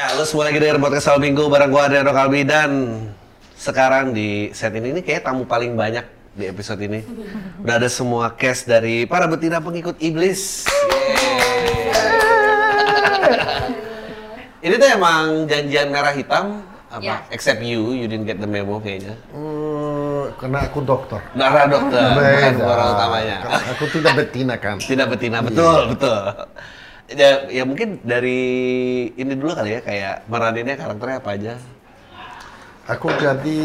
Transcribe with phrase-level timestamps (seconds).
[0.00, 3.04] Ya, lu semua lagi denger podcast Sal Minggu bareng gua Adriano Kalbi dan
[3.52, 7.04] sekarang di set ini ini kayak tamu paling banyak di episode ini.
[7.60, 10.64] Udah ada semua cast dari para betina pengikut iblis.
[14.64, 17.04] Ini tuh emang janjian merah hitam apa?
[17.04, 17.20] Ya.
[17.28, 19.20] Except you, you didn't get the memo kayaknya.
[19.36, 21.20] Hmm, karena aku dokter.
[21.36, 23.36] Darah dokter, bukan pemeran utamanya.
[23.44, 24.80] Karena aku tidak betina kan.
[24.80, 26.24] Tidak betina, betul, betul.
[27.10, 28.38] Ya, ya mungkin dari
[29.12, 31.54] ini dulu kali ya, kayak meraninnya karakternya apa aja?
[32.86, 33.60] Aku jadi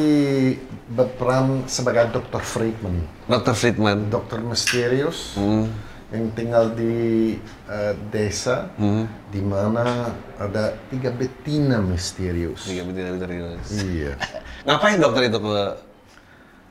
[0.87, 2.41] berperan sebagai Dr.
[2.41, 3.53] Friedman, Dr.
[3.53, 4.09] Friedman.
[4.09, 5.65] dokter misterius Hmm.
[6.09, 7.33] yang tinggal di
[7.65, 9.09] eh, desa Hmm.
[9.29, 12.65] di mana ada tiga betina misterius.
[12.65, 13.65] Tiga betina misterius.
[13.73, 14.13] Iya.
[14.65, 15.57] Ngapain dokter itu ke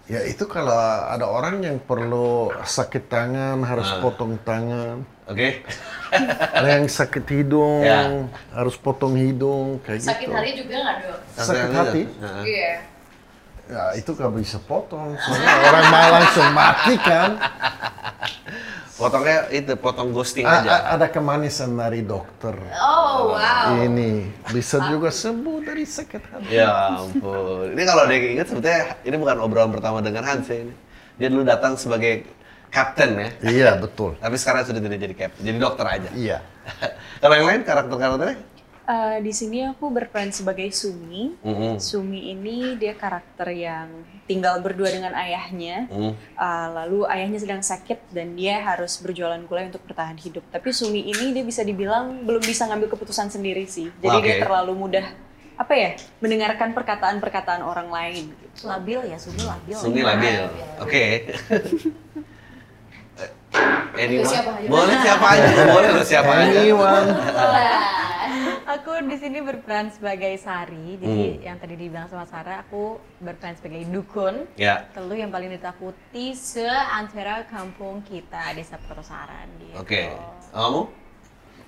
[0.04, 0.76] Ya itu kalau
[1.08, 4.04] ada orang yang perlu sakit tangan harus Ah.
[4.04, 5.00] potong tangan.
[5.24, 5.64] Oke.
[6.60, 8.28] Ada yang sakit hidung Ya.
[8.52, 10.36] harus potong hidung kayak Sakit gitu.
[10.36, 11.18] hati juga nggak dok?
[11.34, 12.02] Sakit hati?
[12.44, 12.72] Iya.
[13.64, 17.30] Ya itu gak bisa potong, soalnya orang mau langsung mati kan.
[18.94, 20.70] Potongnya itu potong ghosting A- aja.
[20.70, 22.54] a- ada kemanisan dari dokter.
[22.78, 23.74] Oh wow.
[23.74, 26.54] Ini bisa juga sembuh dari sakit hati.
[26.54, 27.74] Ya ampun.
[27.74, 30.74] Ini kalau dia ingat sebetulnya ini bukan obrolan pertama dengan Hans ya ini.
[31.18, 32.22] Dia dulu datang sebagai
[32.70, 33.28] kapten ya.
[33.42, 34.14] Iya betul.
[34.22, 36.08] Tapi sekarang sudah tidak jadi kapten, jadi dokter aja.
[36.14, 36.38] Iya.
[37.22, 38.38] kalau yang lain karakter-karakternya?
[38.84, 41.32] Eh, di sini aku berperan sebagai Sumi.
[41.40, 41.80] Mm-mm.
[41.80, 43.88] Sumi ini dia karakter yang
[44.28, 45.88] tinggal berdua dengan ayahnya.
[45.88, 46.12] Mm.
[46.12, 50.44] Eh, lalu ayahnya sedang sakit dan dia harus berjualan gulai untuk bertahan hidup.
[50.52, 53.88] Tapi Sumi ini dia bisa dibilang belum bisa ngambil keputusan sendiri sih.
[54.04, 54.26] Jadi Oke.
[54.28, 55.06] dia terlalu mudah
[55.54, 55.90] apa ya
[56.20, 58.36] mendengarkan perkataan-perkataan orang lain.
[58.36, 58.68] Gitu.
[58.68, 59.76] Labil ya, Sumi labil.
[59.80, 60.44] Sumi labil.
[60.84, 61.04] Oke.
[63.94, 64.26] Anyone?
[64.26, 64.66] siapa aja?
[64.66, 66.58] Boleh siapa aja, boleh lo siapa aja.
[66.58, 67.08] Anyone.
[68.66, 70.96] Aku di sini berperan sebagai Sari.
[70.96, 71.38] Jadi Hmm.
[71.38, 74.48] yang tadi dibilang sama Sarah, aku berperan sebagai dukun.
[74.56, 79.78] Ya, Lalu yang paling ditakuti seantara kampung kita desa Pertosaran gitu.
[79.78, 80.02] oke.
[80.50, 80.80] Kamu?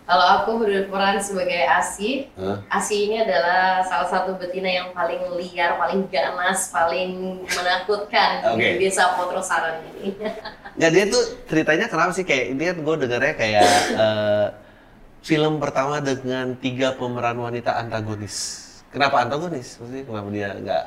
[0.07, 2.63] Kalau aku berperan sebagai Asi, Hah?
[2.71, 8.79] Asi ini adalah salah satu betina yang paling liar, paling ganas, paling menakutkan Oke.
[8.79, 10.15] di desa Potrosaran ini.
[10.79, 13.67] Nggak, dia tuh ceritanya kenapa sih kayak ini kan gue dengarnya kayak
[14.07, 14.47] eh,
[15.27, 18.63] film pertama dengan tiga pemeran wanita antagonis.
[18.95, 19.75] Kenapa antagonis?
[19.83, 20.85] Maksudnya kenapa dia nggak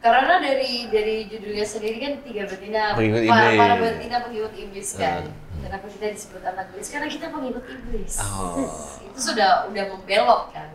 [0.00, 5.28] Karena dari dari judulnya sendiri kan tiga betina, para, para betina pengikut iblis kan.
[5.28, 5.49] Hmm.
[5.60, 6.88] Kenapa kita disebut antagonis?
[6.88, 8.14] Karena kita pengikut iblis.
[8.18, 8.64] Oh.
[9.06, 10.68] Itu sudah udah membelok kan.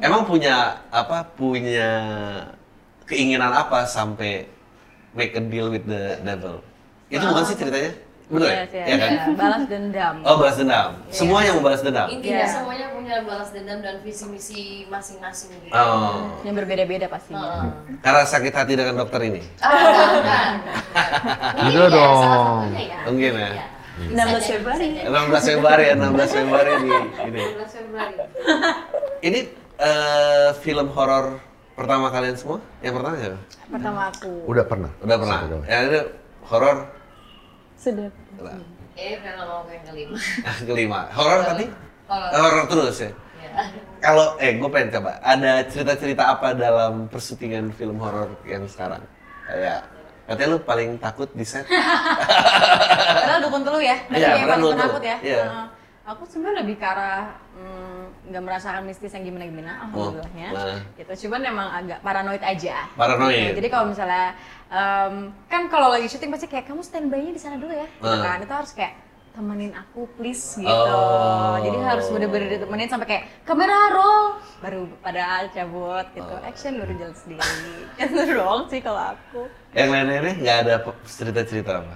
[0.00, 1.90] emang punya apa punya
[3.04, 4.48] keinginan apa sampai
[5.12, 6.58] make a deal with the devil?
[7.06, 7.92] Itu bukan sih ceritanya?
[8.32, 8.56] Bener ya?
[8.56, 9.10] Yes, yes, Iya kan?
[9.12, 9.22] ya.
[9.36, 10.14] Balas dendam.
[10.24, 10.88] Oh balas dendam.
[11.12, 12.06] Semua yang membalas dendam.
[12.08, 12.48] Intinya Iya.
[12.48, 15.70] semuanya punya balas dendam dan visi misi masing-masing gitu.
[15.70, 16.32] Oh.
[16.40, 17.60] Yang berbeda-beda pastinya.
[17.60, 18.00] Heeh.
[18.00, 19.44] Karena sakit hati dengan dokter ini.
[19.44, 22.16] Tidak Mungkin ya, dong.
[22.16, 22.98] salah satunya ya.
[23.04, 23.50] Mungkin ya.
[24.00, 24.24] Iya.
[24.24, 24.88] 16 Februari.
[25.04, 26.90] 16 Februari ya, 16 Februari di
[27.28, 27.42] ini.
[27.44, 28.14] 16 Februari.
[29.28, 29.40] Ini
[29.78, 31.38] eh, film horor
[31.76, 32.58] pertama kalian semua?
[32.80, 33.36] Yang pertama ya?
[33.68, 34.32] Pertama aku.
[34.48, 34.90] Udah pernah.
[35.04, 35.38] Udah pernah.
[35.44, 35.68] Kali.
[35.68, 36.00] Ya ini
[36.48, 36.76] horor
[37.78, 38.08] Sudah.
[38.94, 40.18] Eh, film aku yang kelima.
[40.68, 41.00] kelima.
[41.12, 41.66] Horor tadi?
[42.08, 42.30] Horor.
[42.32, 43.10] Horor terus ya.
[43.42, 43.50] Ya.
[43.98, 49.02] Kalau eh gue pengen coba ada cerita-cerita apa dalam persyutingan film horor yang sekarang?
[49.46, 49.86] Kayak
[50.24, 51.66] katanya lu paling takut di set.
[51.66, 53.96] Padahal dukun telu ya.
[54.08, 54.76] Iya, yang padahal paling dukun.
[54.76, 55.16] penakut ya.
[55.20, 55.42] Iya.
[55.44, 55.66] Heeh.
[56.02, 60.48] aku sebenarnya lebih ke arah mm, nggak merasakan mistis yang gimana-gimana, alhamdulillahnya.
[60.50, 60.78] nah.
[60.94, 61.12] Gitu.
[61.26, 62.90] Cuman emang agak paranoid aja.
[62.92, 63.38] Paranoid.
[63.38, 63.56] Gitu.
[63.62, 64.34] Jadi kalau misalnya
[64.66, 65.14] em,
[65.46, 67.86] kan kalau lagi syuting pasti kayak kamu standby-nya di sana dulu ya.
[67.86, 68.18] Gitu Nah.
[68.20, 68.38] kan.
[68.42, 68.92] Itu harus kayak
[69.32, 70.68] temenin aku please gitu.
[70.68, 71.56] Oh.
[71.58, 76.34] Jadi harus bener-bener ditemenin sampai kayak kamera roll baru pada cabut gitu.
[76.36, 76.44] Oh.
[76.44, 77.50] Action baru jalan sendiri.
[78.04, 79.48] Itu doang sih kalau aku.
[79.72, 80.74] Yang lain-lainnya nggak ada
[81.08, 81.94] cerita-cerita apa?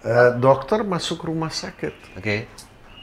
[0.00, 2.48] Eh, dokter masuk rumah sakit Oke.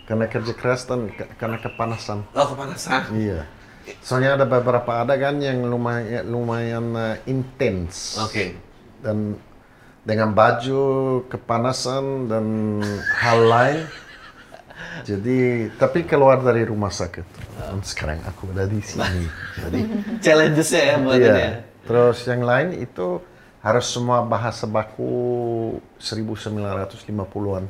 [0.09, 2.25] karena kerja keras dan ke- karena kepanasan.
[2.33, 3.13] Oh kepanasan.
[3.13, 3.45] Iya.
[4.01, 8.17] Soalnya ada beberapa adegan yang lumayan lumayan eh, intens.
[8.17, 8.57] Oke.
[9.05, 9.37] Dan
[10.07, 10.83] dengan baju
[11.27, 12.45] kepanasan dan
[13.13, 13.83] hal lain.
[15.03, 17.25] Jadi tapi keluar dari rumah sakit.
[17.59, 19.27] Dan sekarang aku ada di sini.
[19.59, 19.79] Jadi
[20.23, 21.35] Challenges-nya ya buat ini ya.
[21.35, 21.51] iya.
[21.83, 23.19] Terus yang lain itu
[23.59, 27.65] harus semua bahasa baku 1950-an.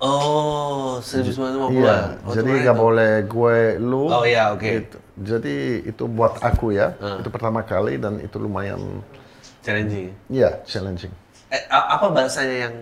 [0.00, 4.08] Oh, 1950 Iya, Oh, jadi nggak boleh gue lu.
[4.08, 4.64] Oh, iya, oke.
[4.64, 4.96] gitu.
[5.20, 7.20] Jadi itu buat aku ya, Ah.
[7.20, 8.80] itu pertama kali dan itu lumayan,
[9.60, 10.08] Challenging.
[10.32, 11.12] ya challenging.
[11.50, 12.74] Eh, apa bahasanya yang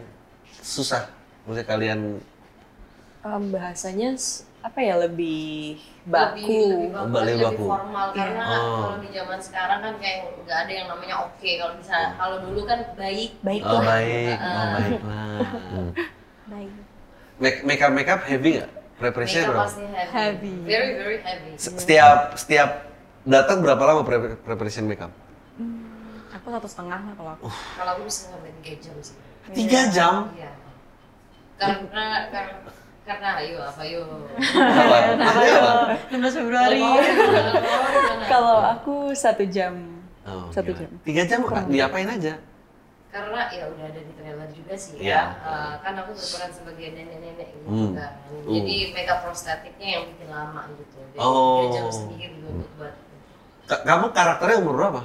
[0.54, 1.08] susah?
[1.42, 2.00] Maksudnya kalian
[3.18, 4.12] Em, bahasanya
[4.60, 6.44] apa ya lebih baku.
[6.44, 7.64] lebih lebih baku, Lebih lebih baku.
[7.66, 8.76] formal karena Oh.
[8.84, 12.60] kalau di zaman sekarang kan kayak nggak ada yang namanya oke kalau bisa kalau dulu
[12.62, 13.82] kan baik Baik Oh lah.
[13.88, 14.66] baik, oh.
[16.46, 16.70] Baik.
[17.38, 18.70] Make makeup makeup heavy nggak?
[18.98, 19.64] Preparasinya Makeup berapa?
[19.64, 20.10] pasti heavy.
[20.12, 20.54] Heavy.
[20.66, 22.70] very very heavy Se- Setiap setiap
[23.22, 25.14] datang berapa lama pre- preparation makeup?
[26.48, 27.44] Aku satu setengah lah kalau aku.
[27.76, 29.16] kalau aku bisa sampai tiga jam sih
[29.50, 30.14] Tiga jam?
[30.32, 30.50] iya
[31.54, 32.56] karena karena
[33.04, 34.00] karena ayo apa yo
[34.32, 34.96] Apa?
[35.14, 35.72] Maksudnya apa?
[36.08, 36.80] 16 Februari.
[38.24, 39.74] Kalau aku satu jam.
[40.22, 40.78] Oh, Satu gila.
[40.78, 40.90] jam.
[41.02, 41.68] Tiga jam kak?
[41.68, 42.40] Diapain aja?
[43.08, 45.08] karena ya udah ada di trailer juga sih Iya.
[45.10, 47.92] ya Eh, kan aku berperan sebagai nenek-nenek gitu Hmm.
[47.94, 48.44] kan Hmm.
[48.46, 51.56] jadi makeup prostetiknya yang bikin lama gitu jadi Oh.
[51.58, 52.94] tiga jam sendiri untuk buat
[53.64, 55.02] Ka- Kamu karakternya umur berapa?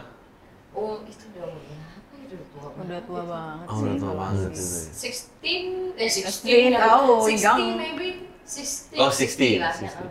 [0.74, 3.84] Oh itu udah umur berapa itu udah tua Udah tua banget Oh, sih.
[3.84, 4.64] udah tua banget itu.
[4.64, 5.62] 16 eh
[5.96, 7.60] 16, 16 oh, 16 young.
[7.78, 8.08] maybe
[8.44, 9.86] 16 Oh, 16, lah, 16.
[9.86, 10.10] ya, oh,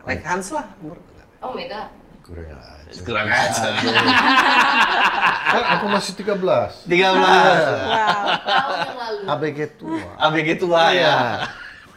[0.00, 0.08] 16.
[0.08, 0.66] Like Hans lah.
[0.80, 0.96] umur.
[1.40, 1.88] oh my god
[2.20, 3.00] Kurang aja.
[3.02, 3.68] Kurang aja.
[5.50, 6.86] Kan aku masih 13.
[6.86, 6.86] 13.
[6.86, 7.18] tahun
[8.78, 9.98] yang lalu ABG tua.
[10.16, 11.16] ABG tua ya.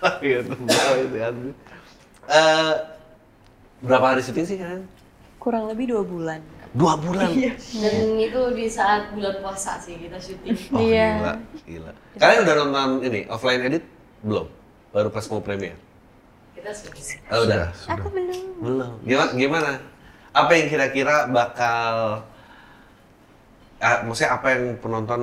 [0.02, 1.36] ABG tua itu kan.
[2.25, 2.74] Eh,
[3.80, 4.90] berapa hari syuting sih kan?
[5.38, 6.42] Kurang lebih dua bulan.
[6.74, 7.30] Dua bulan.
[7.30, 11.10] dan itu di saat bulan puasa sih kita syuting Oh, Iya.
[11.14, 11.34] gila,
[11.64, 11.92] gila.
[12.18, 13.86] Kalian udah nonton ini offline edit
[14.20, 14.50] belum?
[14.90, 15.78] Baru pas mau premiere.
[16.54, 17.70] kita syuting Oh, udah.
[17.72, 17.94] Sudah.
[17.94, 18.40] Aku belum.
[18.60, 18.92] Belum.
[19.04, 19.31] Gimana?
[19.34, 19.72] Gimana?
[20.34, 22.25] Apa yang kira-kira bakal
[23.78, 25.22] ah, maksudnya apa yang penonton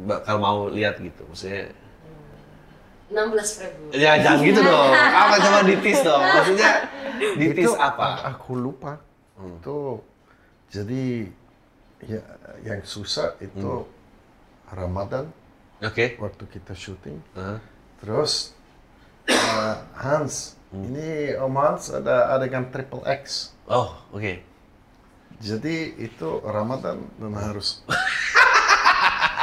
[0.00, 1.22] bakal mau lihat gitu?
[1.24, 1.70] Maksudnya
[3.08, 3.14] 16
[3.56, 4.90] Februari ya jangan gitu dong.
[4.92, 6.18] Apa coba ditis dong?
[6.20, 6.72] Maksudnya
[7.38, 8.26] ditis Itu apa?
[8.34, 8.98] Aku lupa.
[9.38, 10.02] Itu
[10.68, 11.28] jadi
[12.04, 12.22] ya
[12.62, 13.88] yang susah itu
[14.68, 15.32] Ramadan
[15.80, 16.18] Oke.
[16.20, 17.18] waktu kita syuting.
[17.34, 17.58] Hah?
[17.98, 18.52] Terus
[19.26, 23.54] eh, Hans, ini Om Hans ada adegan triple X.
[23.68, 24.42] Oh, oke.
[25.38, 27.80] Jadi itu Ramadan dan harus.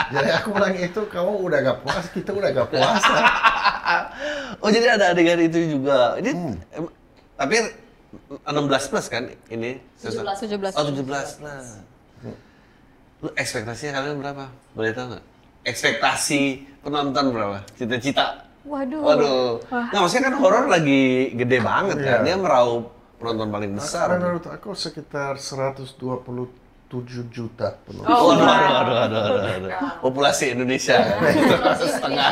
[0.06, 3.18] Jadi aku bilang itu kamu udah gak puas, kita udah gak puasa.
[4.66, 6.18] Oh, jadi ada adegan itu juga.
[6.18, 6.90] Ini em,
[7.38, 7.70] tapi
[8.46, 9.80] 16 plus kan ini?
[10.02, 10.24] 17.
[10.24, 10.78] 17.
[10.78, 11.68] Oh, 17 plus.
[13.24, 14.46] Lu ekspektasinya kalian berapa?
[14.76, 15.24] Boleh tahu nggak?
[15.66, 16.42] Ekspektasi
[16.86, 17.58] penonton berapa?
[17.74, 18.46] Cita-cita?
[18.66, 19.02] Waduh.
[19.02, 19.60] Waduh.
[19.70, 22.06] Nah, maksudnya kan horor lagi gede banget yeah.
[22.06, 22.20] kan?
[22.22, 22.26] Iya.
[22.26, 24.08] Dia meraup penonton paling nah, besar.
[24.14, 25.98] Nah, menurut aku sekitar 127
[27.34, 28.10] juta penonton.
[28.10, 29.72] Oh, oh aduh, aduh, aduh, aduh, aduh, aduh.
[30.06, 31.02] Populasi Indonesia.
[31.02, 32.30] Populasi setengah.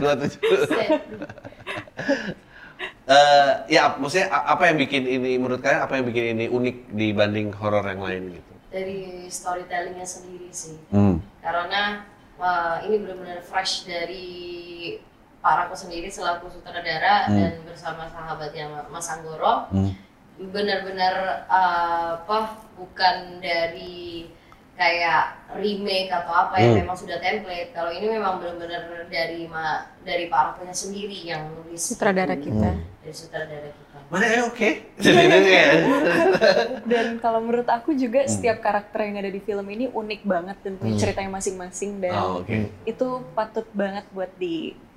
[0.00, 2.40] 27.
[3.06, 7.54] Uh, ya maksudnya apa yang bikin ini menurut kalian apa yang bikin ini unik dibanding
[7.54, 8.52] horor yang lain gitu?
[8.66, 11.22] Dari storytellingnya sendiri sih, hmm.
[11.38, 12.02] karena
[12.34, 14.26] uh, ini benar-benar fresh dari
[15.38, 17.38] para aku sendiri selaku sutradara hmm.
[17.38, 19.94] dan bersama sahabatnya Mas Anggoro, hmm.
[20.50, 24.26] benar-benar uh, apa bukan dari
[24.76, 25.22] kayak
[25.54, 26.80] remake atau apa yang Hmm.
[26.84, 29.64] memang sudah template kalau ini memang benar-benar dari ma
[29.98, 32.76] dari Pak Rakonya sendiri yang nulis Sutradara kita.
[33.00, 34.70] dari sutradara kita Mana ya oke?
[35.02, 35.72] Ini kayak
[36.84, 40.72] Dan kalau menurut aku juga setiap karakter yang ada di film ini unik banget dan
[40.76, 41.02] punya Hmm.
[41.02, 42.70] ceritanya masing-masing dan Oh, oke.
[42.84, 44.30] itu patut banget buat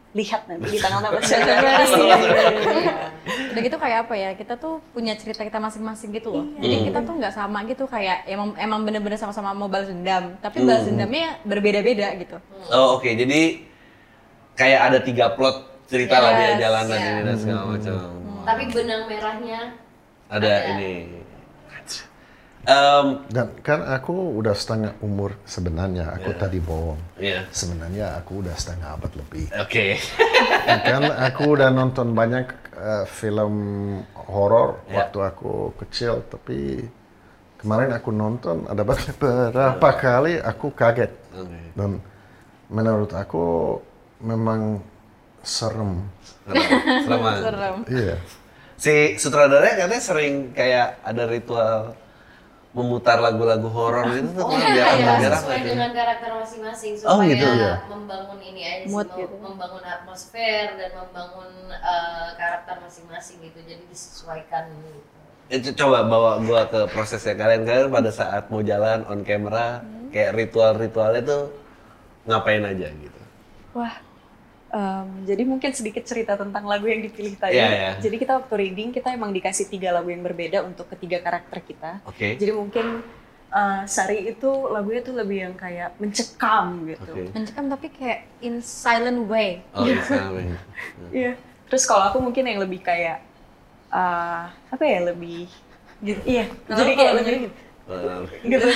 [0.10, 1.86] dilihat nanti di tanggal 16 Februari.
[2.02, 2.94] Iya.
[3.50, 4.30] Udah gitu kayak apa ya?
[4.34, 6.46] Kita tuh punya cerita kita masing-masing gitu loh.
[6.58, 6.86] Jadi Hmm.
[6.88, 10.84] kita tuh nggak sama gitu kayak emang emang bener-bener sama-sama mau balas dendam, tapi balas
[10.84, 12.38] dendamnya berbeda-beda gitu.
[12.70, 13.62] Oh oke, jadi
[14.56, 17.06] kayak ada tiga plot cerita lah dia Yes, jalanan yes.
[17.08, 17.98] ini dan segala macam.
[18.42, 19.60] tapi benang merahnya
[20.28, 20.70] Ada Ada.
[20.74, 20.94] ini.
[22.60, 26.40] Em, Dan kan aku udah setengah umur sebenarnya, aku Iya.
[26.40, 27.00] tadi bohong.
[27.16, 29.48] ya, Sebenarnya aku udah setengah abad lebih.
[29.54, 29.86] oke.
[30.84, 33.54] kan aku udah nonton banyak eh, film
[34.16, 35.04] horor Ya.
[35.04, 36.84] waktu aku kecil, tapi
[37.58, 41.60] kemarin aku nonton ada beberapa kali aku kaget Oke.
[41.76, 42.00] dan
[42.70, 43.80] menurut aku
[44.20, 44.84] memang
[45.42, 46.06] serem.
[47.04, 47.36] Selamat.
[47.48, 47.76] Serem.
[47.88, 48.16] Iya.
[48.76, 51.96] Si sutradaranya katanya sering kayak ada ritual
[52.70, 56.94] memutar lagu-lagu horor gitu tuh Oh biar iya, iya, biar apa sesuai dengan karakter masing-masing
[57.02, 57.74] Oh, supaya gitu, iya.
[57.90, 59.36] membangun ini aja sih, Mood mem- gitu.
[59.42, 65.18] membangun atmosfer dan membangun eh, karakter masing-masing gitu, jadi disesuaikan gitu.
[65.50, 69.82] Itu coba bawa gua ke prosesnya kalian kalian pada saat mau jalan on camera
[70.14, 71.44] kayak ritual-ritualnya tuh
[72.30, 73.22] ngapain aja gitu.
[73.74, 73.98] Wah,
[74.70, 77.58] em, jadi mungkin sedikit cerita tentang lagu yang dipilih tadi.
[77.58, 77.92] Iya, iya.
[77.98, 81.92] Jadi kita waktu reading kita emang dikasih tiga lagu yang berbeda untuk ketiga karakter kita.
[82.06, 82.38] Oke.
[82.38, 83.02] Jadi mungkin
[83.50, 87.12] eh, Sari itu lagunya tuh lebih yang kayak mencekam gitu.
[87.14, 87.34] Oke.
[87.34, 89.66] Mencekam tapi kayak in silent way.
[89.74, 90.30] Oh, bisa.
[90.34, 90.46] weh.
[91.26, 91.34] Iya.
[91.70, 93.22] Terus kalau aku mungkin yang lebih kayak
[93.94, 95.50] eh, apa ya lebih
[96.00, 96.22] gitu.
[96.24, 97.34] Iya, jadi kayak lebih
[98.48, 98.68] gitu.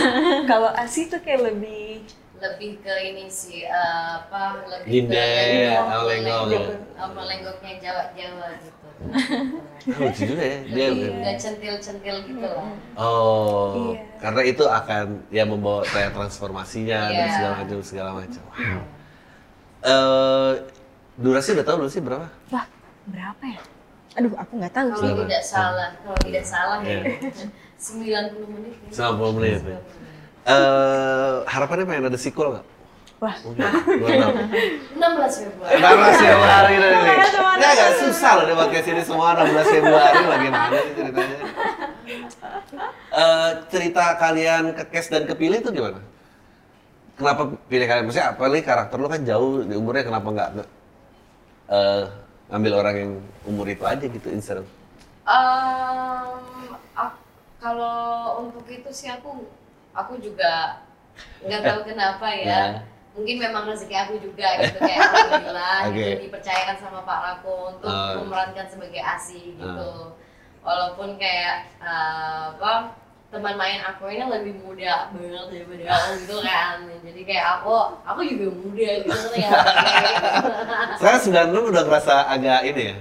[0.44, 2.04] kalau Asi tuh kayak lebih
[2.44, 3.74] lebih ke ini sih eh,
[4.20, 5.16] apa lebih Ginde,
[5.72, 6.42] ke lenggok.
[6.44, 8.82] lenggok sama lenggoknya Jawa Jawa gitu
[9.94, 14.00] lucu juga ya dia lebih nggak centil centil gitu lah oh Iya.
[14.18, 17.34] karena itu akan ya membawa kayak transformasinya dan Iya.
[17.34, 18.82] segala macam segala macam wow.
[19.84, 20.52] Eh,
[21.16, 22.66] durasi udah tahu belum sih berapa Wah,
[23.06, 23.60] berapa ya?
[24.14, 25.04] Aduh, aku nggak tahu sih.
[25.04, 27.02] kalau tidak salah kalau tidak salah ya Iya.
[27.84, 29.12] 90 menit ya.
[29.12, 29.60] 90 menit
[30.44, 32.66] Eh, harapannya pengen ada sequel nggak?
[33.24, 33.64] wah Mungkin.
[34.04, 34.34] Gua tahu.
[35.00, 37.14] 16 Februari 16 Februari dari ini.
[37.56, 41.38] Ya agak susah loh di podcast ini semua 16 Februari bagaimana sih ceritanya?
[43.14, 46.04] Eh, cerita kalian ke cast dan kepilih itu gimana?
[47.16, 48.04] Kenapa pilih kalian?
[48.04, 50.70] Maksudnya apalagi karakter lu kan jauh di umurnya kenapa nggak nggak,
[51.70, 52.04] eh,
[52.52, 53.12] ngambil orang yang
[53.48, 54.60] umur itu aja gitu instead
[56.94, 57.20] ak-
[57.58, 57.96] kalau
[58.44, 59.48] untuk itu sih aku
[59.94, 60.82] aku juga
[61.40, 62.46] nggak tahu kenapa ya.
[62.46, 62.62] Ya.
[63.14, 65.96] Mungkin memang rezeki aku juga gitu kayak alhamdulillah Oke.
[65.96, 68.18] gitu dipercayakan sama Pak Rako untuk Ah.
[68.18, 69.90] memerankan sebagai Asi gitu.
[70.60, 72.90] Walaupun kayak eh, apa
[73.30, 76.78] teman main aku ini lebih muda banget daripada aku gitu kan.
[77.02, 79.50] Jadi kayak aku aku juga muda gitu ya.
[80.98, 81.22] Sekarang
[81.54, 82.96] 96 udah ngerasa agak ini ya?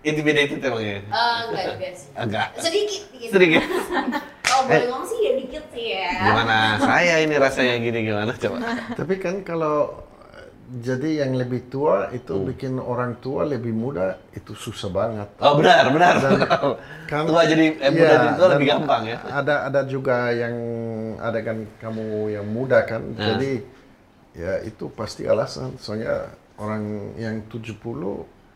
[0.00, 0.96] Intimidated emangnya?
[1.04, 2.08] Eh, enggak juga sih.
[2.16, 2.46] Agak.
[2.56, 3.30] Sedikit, dikit.
[3.30, 3.62] Sedikit.
[4.40, 5.29] Kalau boleh ngomong sih ya
[5.70, 6.08] dikit sih ya.
[6.20, 8.58] Gimana saya ini rasanya gini gimana coba?
[8.98, 10.46] Tapi kan kalau eh,
[10.82, 12.46] jadi yang lebih tua itu Hmm.
[12.46, 15.28] bikin orang tua lebih muda itu susah banget.
[15.38, 16.14] Oh benar, benar.
[17.06, 19.18] Kan- Tua jadi eh, muda Iya, jadi tua dan lebih gampang ya.
[19.24, 20.54] Ada ada juga yang
[21.18, 23.02] ada kan kamu yang muda kan.
[23.14, 23.26] Nah.
[23.34, 23.52] Jadi
[24.34, 25.74] ya itu pasti alasan.
[25.76, 27.82] Soalnya orang yang 70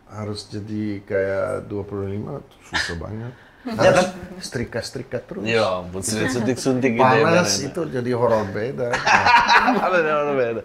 [0.05, 3.33] harus jadi kayak 25 itu susah banget.
[3.65, 4.09] Harus
[4.45, 5.45] setrika-setrika terus.
[5.49, 7.25] Ya ampun, suntik-suntik gitu ya.
[7.25, 7.69] Panas benar.
[7.73, 8.89] itu jadi horor beda.
[9.81, 10.63] Panas ya, orang beda.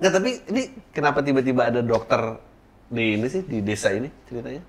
[0.00, 2.40] Nggak, tapi ini kenapa tiba-tiba ada dokter
[2.88, 4.64] di ini sih, di desa ini ceritanya?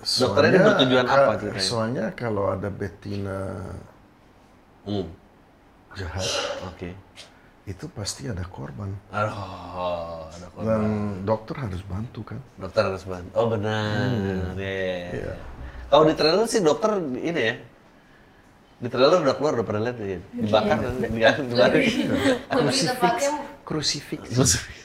[0.00, 1.62] Dokternya ini bertujuan apa ceritanya?
[1.64, 3.60] Soalnya kalau ada betina
[4.86, 5.10] Hmm,
[5.98, 6.22] jahat,
[6.64, 6.94] oke.
[7.66, 8.94] itu pasti ada korban.
[9.10, 10.66] Aduh, ada korban.
[10.70, 10.82] Dan
[11.26, 12.38] dokter harus bantu kan.
[12.54, 13.30] Dokter harus bantu.
[13.34, 15.34] Oh benar, ya, ya, ya.
[15.86, 15.88] Iya.
[15.88, 17.54] Kalau di trailer sih dokter ini ya,
[18.76, 21.70] di trailer udah keluar udah pernah lihat ya, dibakar kan, di dibakar.
[21.72, 23.30] lebih tepatnya
[23.66, 24.22] Crucifix.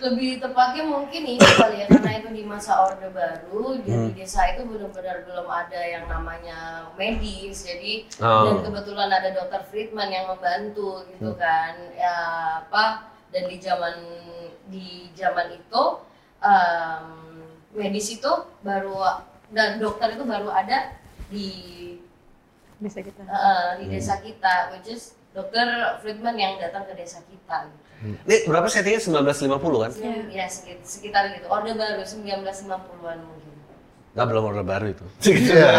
[0.02, 4.66] lebih tepatnya mungkin ini kali ya karena itu di masa orde baru jadi desa itu
[4.66, 8.42] benar-benar belum ada yang namanya medis jadi Oh.
[8.50, 12.16] dan kebetulan ada dokter Friedman yang membantu gitu kan ya
[12.66, 13.94] apa dan di zaman
[14.66, 15.84] di zaman itu
[16.42, 17.06] em,
[17.78, 18.32] medis itu
[18.62, 18.98] baru
[19.52, 20.96] dan dokter itu baru ada
[21.28, 21.48] di
[22.78, 23.22] Bisa kita.
[23.22, 25.64] eh, di desa kita which is dokter
[26.00, 27.80] Friedman yang datang ke desa kita gitu.
[28.26, 29.92] Ini berapa settingnya 1950 kan?
[30.28, 31.46] Ya sekit- sekitar gitu.
[31.48, 32.74] Orde baru 1950-an
[33.22, 33.54] mungkin.
[34.12, 35.06] Nggak belum order baru itu.
[35.30, 35.72] Iya.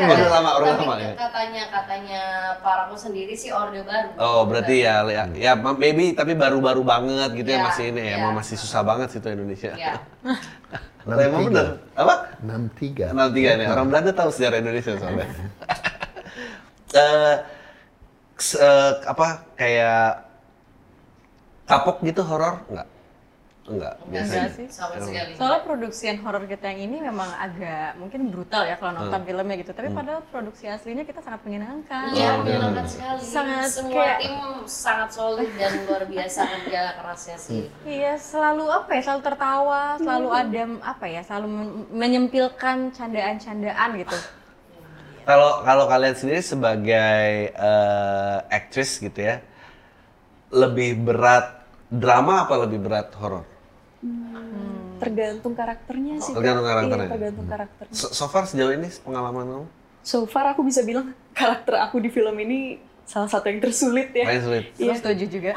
[0.00, 1.12] Kata- lama, tapi lama ya.
[1.14, 2.22] Katanya katanya
[2.58, 4.08] Parako sendiri sih orde baru.
[4.16, 8.08] Oh berarti ya, ya, ya maybe tapi baru-baru banget gitu ya Ya, masih ini ya,
[8.08, 8.16] ya.
[8.18, 9.70] emang masih susah banget sih itu Indonesia.
[9.76, 9.94] Ya.
[11.08, 12.14] Tapi emang bener, apa?
[12.38, 13.10] 63.
[13.10, 15.26] 63 nih, orang Belanda tahu sejarah Indonesia soalnya.
[16.88, 17.36] Eh,
[18.34, 20.24] s- eh, apa kayak
[21.64, 22.64] kapok gitu horor?
[22.64, 22.88] Enggak.
[23.68, 24.32] Enggak, Enggak biasa.
[24.32, 24.66] Enggak sih, sih.
[24.72, 25.32] sama sekali.
[25.34, 29.26] Soalnya produksian horor kita yang ini memang agak mungkin brutal ya kalau nonton Hmm.
[29.26, 29.70] filmnya gitu.
[29.70, 32.08] Tapi padahal produksi aslinya kita sangat menyenangkan.
[32.10, 33.20] Iya, menyenangkan sekali.
[33.20, 37.62] Sangat Semua kayak- tim sangat solid dan luar biasa kerja kerasnya sih.
[37.84, 39.02] Iya, selalu apa ya?
[39.02, 41.20] Selalu tertawa, selalu ada apa ya?
[41.22, 44.18] Selalu men- menyempilkan candaan-candaan gitu.
[45.22, 47.20] Kalau kalau kalian sendiri sebagai
[47.52, 49.44] eh, aktris gitu ya,
[50.48, 51.52] lebih berat
[51.86, 53.44] drama apa lebih berat horor?
[54.98, 56.30] Tergantung karakternya sih.
[56.30, 56.38] Kak.
[56.38, 56.98] Tergantung karakternya.
[57.00, 57.94] Iya, tergantung karakternya.
[57.94, 59.66] So, so far sejauh ini pengalaman kamu?
[60.00, 64.24] So far aku bisa bilang karakter aku di film ini salah satu yang tersulit ya.
[64.24, 64.64] Paling sulit.
[64.76, 64.92] Iya.
[64.94, 65.52] Setuju juga.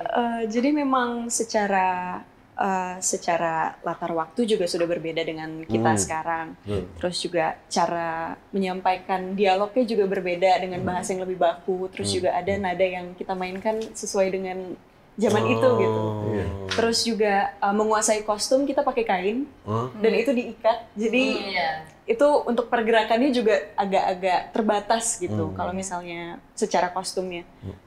[0.00, 2.20] Eh, jadi memang secara
[2.54, 6.00] eh, secara latar waktu juga sudah berbeda dengan kita Hmm.
[6.00, 6.46] sekarang.
[6.64, 6.90] Hmm.
[6.96, 8.10] Terus juga cara
[8.50, 10.88] menyampaikan dialognya juga berbeda dengan Hmm.
[10.88, 11.86] bahasa yang lebih baku.
[11.88, 14.74] Terus juga ada nada yang kita mainkan sesuai dengan
[15.18, 16.00] zaman itu gitu.
[16.30, 16.46] Iya.
[16.70, 19.90] Terus juga eh, menguasai kostum kita pakai kain Oh.
[19.98, 20.88] dan itu diikat.
[20.94, 21.82] Jadi iya.
[22.06, 25.56] itu untuk pergerakannya juga agak-agak terbatas gitu Hmm.
[25.58, 27.42] kalau misalnya secara kostumnya.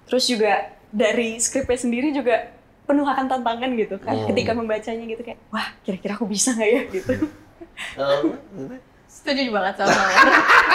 [0.05, 2.51] Terus juga dari skripnya sendiri juga
[2.83, 4.27] penuh akan tantangan gitu kan Hmm.
[4.27, 7.13] ketika membacanya gitu kayak wah kira-kira aku bisa nggak ya gitu
[7.97, 8.35] Oh,
[9.11, 10.27] Setuju banget sama Mawar.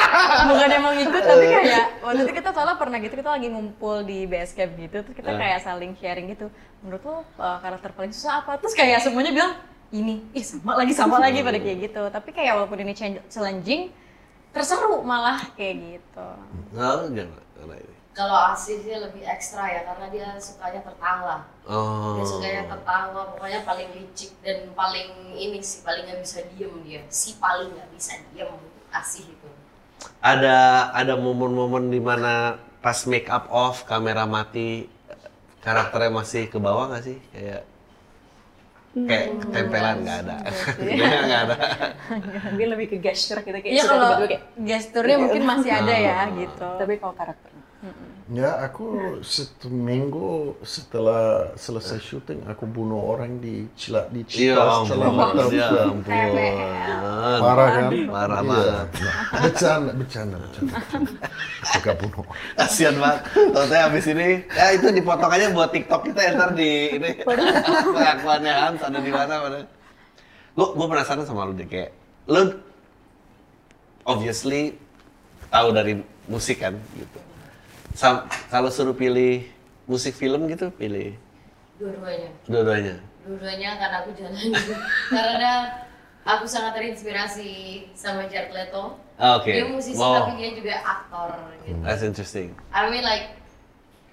[0.52, 4.28] Bukan emang ikut tapi kayak waktu itu kita soalnya pernah gitu kita lagi ngumpul di
[4.28, 5.38] base camp gitu terus kita Eh.
[5.40, 6.52] kayak saling sharing gitu.
[6.85, 8.61] Menurut lo uh, karakter paling susah apa?
[8.61, 9.52] Terus kayak semuanya bilang
[9.88, 12.02] ini, ih sama lagi sama lagi pada kayak gitu.
[12.07, 13.88] Tapi kayak walaupun ini ch- challenging
[14.52, 16.28] terseru malah kayak gitu.
[16.75, 17.40] oh, gimana?
[18.16, 21.44] Kalau Asih sih lebih ekstra ya karena dia sukanya tertawa.
[21.68, 22.16] Oh.
[22.16, 27.02] Dia sukanya tertawa, pokoknya paling licik dan paling ini sih paling nggak bisa diem dia.
[27.12, 28.49] Si paling nggak bisa diem
[28.90, 29.49] Asih itu.
[30.20, 30.56] ada
[30.92, 34.87] ada momen-momen di mana pas make up off kamera mati
[35.61, 37.62] karakternya masih ke bawah nggak sih kayak
[38.96, 40.37] kayak tempelan nggak ada
[40.80, 41.56] nggak ada
[42.49, 44.08] mungkin lebih ke gesture gitu kayak Iya kalau
[44.62, 46.68] gesturnya mungkin masih ada ya gitu.
[46.78, 47.50] tapi kalau karakter
[48.26, 54.73] Ya, aku satu minggu setelah selesai syuting, aku bunuh orang di Cila di ya Citas,
[54.83, 55.49] ampun Cilamatau.
[55.54, 56.11] ya ampun
[57.38, 57.90] Parah kan?
[58.11, 58.50] Parah Iya.
[58.50, 58.88] banget.
[58.99, 59.14] Nah,
[59.47, 60.75] bercanda, bercanda, bercanda.
[61.71, 62.25] Aku gak bunuh
[62.59, 63.21] kasian banget
[63.54, 68.52] Tote abis ini ya itu dipotong aja buat TikTok kita ya, ntar di ini pengakuannya
[68.54, 69.59] Hans ada di mana mana
[70.56, 71.90] gue gue penasaran sama lu deh kayak
[72.26, 72.54] lu
[74.02, 74.78] obviously
[75.50, 77.18] tahu dari musik kan gitu
[78.46, 79.48] kalau suruh pilih
[79.84, 81.16] musik film gitu pilih
[81.76, 82.30] Dua-duanya.
[82.44, 84.48] dua-duanya Dua-duanya karena aku jalan
[85.12, 85.52] karena
[86.22, 87.50] aku sangat terinspirasi
[87.92, 88.96] sama Jared Leto.
[89.14, 90.20] Ah, oke Dia musisi Wow.
[90.20, 91.30] tapi dia juga aktor
[91.62, 91.80] gitu.
[91.82, 93.32] that's interesting I mean like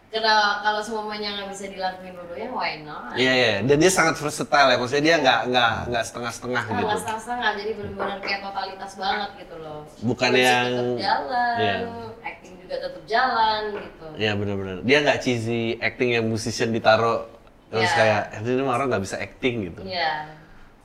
[0.10, 3.18] karena kalau semuanya nggak bisa dilakuin dua-duanya why not?
[3.18, 7.00] iya iya dan dia sangat versatile ya maksudnya dia nggak nggak nggak setengah-setengah gitu Nggak
[7.02, 9.80] setengah-setengah, jadi benar-benar kayak totalitas banget gitu loh.
[10.04, 11.76] Bukan Musik yang- tetap jalan, Iya.
[12.22, 14.06] acting juga tetap jalan gitu.
[14.18, 14.76] Iya benar-benar.
[14.82, 17.30] Dia nggak cheesy acting yang musician ditaruh
[17.70, 17.98] terus Iya.
[17.98, 19.82] kayak "Eh, ini mah orang nggak bisa acting gitu.
[19.86, 20.12] Iya.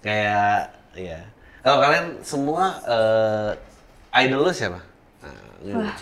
[0.01, 0.55] Kayak
[0.92, 1.20] iya.
[1.64, 3.51] Kalau kalian semua eh,
[4.20, 4.81] idol lu siapa?
[5.64, 5.96] Nah.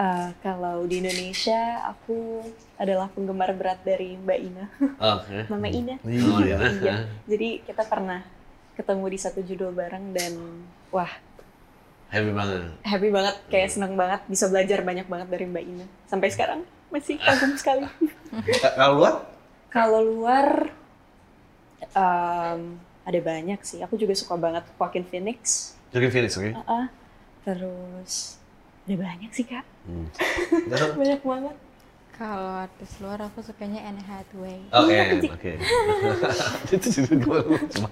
[0.00, 2.40] Eh, kalau di Indonesia aku
[2.76, 4.64] adalah penggemar berat dari Mbak Ina
[4.96, 5.38] Oke.
[5.52, 6.56] Mama Ina Oh, iya.
[6.80, 6.94] iya
[7.28, 8.24] jadi kita pernah
[8.72, 10.32] ketemu di satu judul bareng dan
[10.88, 11.10] wah
[12.10, 12.60] Happy banget.
[12.82, 17.16] happy banget kayak seneng banget bisa belajar banyak banget dari Mbak Ina sampai sekarang masih
[17.16, 17.86] kagum sekali
[18.58, 19.14] Ka- Kalau luar?
[19.70, 20.74] kalau luar
[21.92, 22.60] em,
[23.00, 26.50] ada banyak sih aku juga suka banget Joaquin Phoenix Joaquin Phoenix, oke?
[26.52, 26.86] Ah, ah.
[27.40, 28.42] terus
[28.82, 30.06] ada banyak sih kak Hmm.
[31.00, 31.56] banyak banget
[32.12, 34.60] Kalau artis luar aku sukanya Anne Hathaway.
[34.68, 34.92] Oke,
[35.24, 35.52] oke.
[36.76, 37.38] Itu juga gue
[37.72, 37.88] cuma.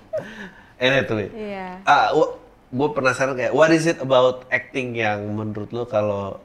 [0.77, 1.17] Tuh.
[1.17, 1.29] nih.
[1.33, 1.69] Iya.
[1.89, 2.13] Ah,
[2.69, 6.37] gue penasaran kayak, what is it about acting yang menurut lo kalau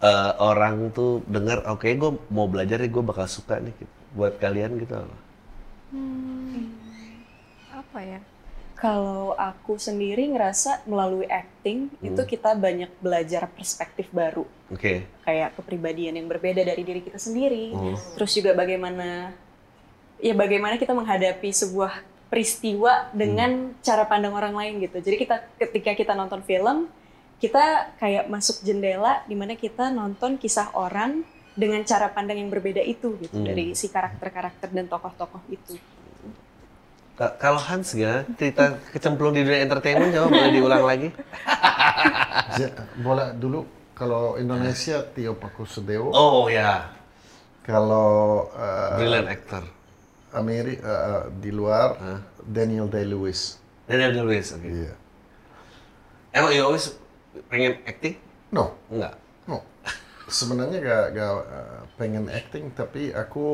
[0.00, 3.94] eh, orang tuh dengar, oke gue mau belajar nih, gue bakal suka nih, gitu.
[4.16, 4.96] buat kalian gitu.
[7.76, 8.20] Apa ya?
[8.80, 15.04] Kalau aku sendiri ngerasa melalui acting itu kita banyak belajar perspektif baru, Oke.
[15.20, 17.76] kayak kepribadian yang berbeda dari diri kita sendiri.
[17.76, 17.92] Hmm.
[18.16, 19.36] Terus juga bagaimana
[20.16, 21.92] ya bagaimana kita menghadapi sebuah
[22.30, 25.02] peristiwa dengan cara pandang orang lain gitu.
[25.02, 26.86] Jadi kita ketika kita nonton film,
[27.36, 32.80] kita kayak masuk jendela di mana kita nonton kisah orang dengan cara pandang yang berbeda
[32.80, 33.44] itu gitu Hmm.
[33.44, 35.74] dari si karakter-karakter dan tokoh-tokoh itu.
[37.14, 38.24] Ka- Kalau Hans gimana?
[38.38, 41.08] Cerita kecemplung di dunia entertainment coba boleh diulang lagi?
[42.56, 46.88] Ja- Boleh dulu kalau Indonesia Tio Pakusadewo, Oh ya,
[47.60, 49.62] kalau eh, brilliant actor.
[50.30, 51.98] Ameri eh, di luar
[52.42, 53.60] Daniel Day Lewis.
[53.90, 54.70] Daniel Day-Lewis, oke.
[54.70, 54.94] Iya.
[56.30, 56.94] Emang you always
[57.50, 58.14] pengen acting?
[58.54, 59.18] No, Enggak.
[59.50, 59.66] no.
[60.30, 63.46] Sebenarnya gak, gak eh, pengen acting tapi aku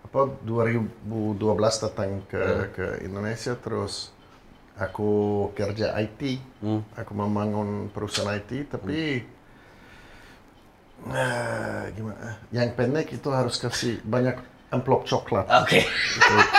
[0.00, 1.36] apa 2012
[1.84, 4.08] datang ke ke Indonesia terus
[4.80, 6.40] aku kerja IT.
[6.64, 6.80] Hmm.
[6.96, 9.20] Aku membangun perusahaan IT tapi
[11.12, 12.40] eh, gimana?
[12.48, 14.40] Yang pendek itu harus kasih banyak
[14.70, 15.46] amplop coklat.
[15.46, 15.82] Oke.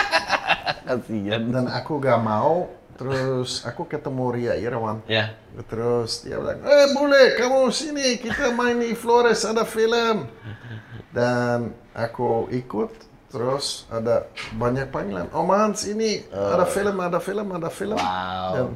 [0.86, 1.42] Kasian.
[1.50, 2.68] Dan aku gak mau.
[2.92, 5.00] Terus aku ketemu Ria Irawan.
[5.08, 5.32] Ya.
[5.66, 10.28] Terus dia bilang, eh boleh kamu sini kita main di Flores ada film.
[11.10, 12.92] Dan aku ikut.
[13.32, 15.32] Terus ada banyak panggilan.
[15.32, 17.96] Om Hans ini ada film, ada film, ada film.
[17.96, 18.52] Wow.
[18.52, 18.66] Dan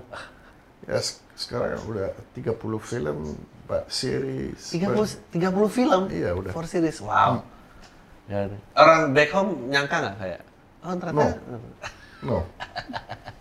[0.88, 3.36] ya se- sekarang udah 30 film,
[3.86, 4.72] series.
[4.72, 4.96] 30,
[5.28, 6.02] 30 film?
[6.08, 6.56] Iya, udah.
[6.56, 7.44] Four series, wow.
[8.26, 10.40] Ya, orang back home nyangka nggak kayak?
[10.82, 11.38] Oh ternyata.
[12.22, 12.38] No.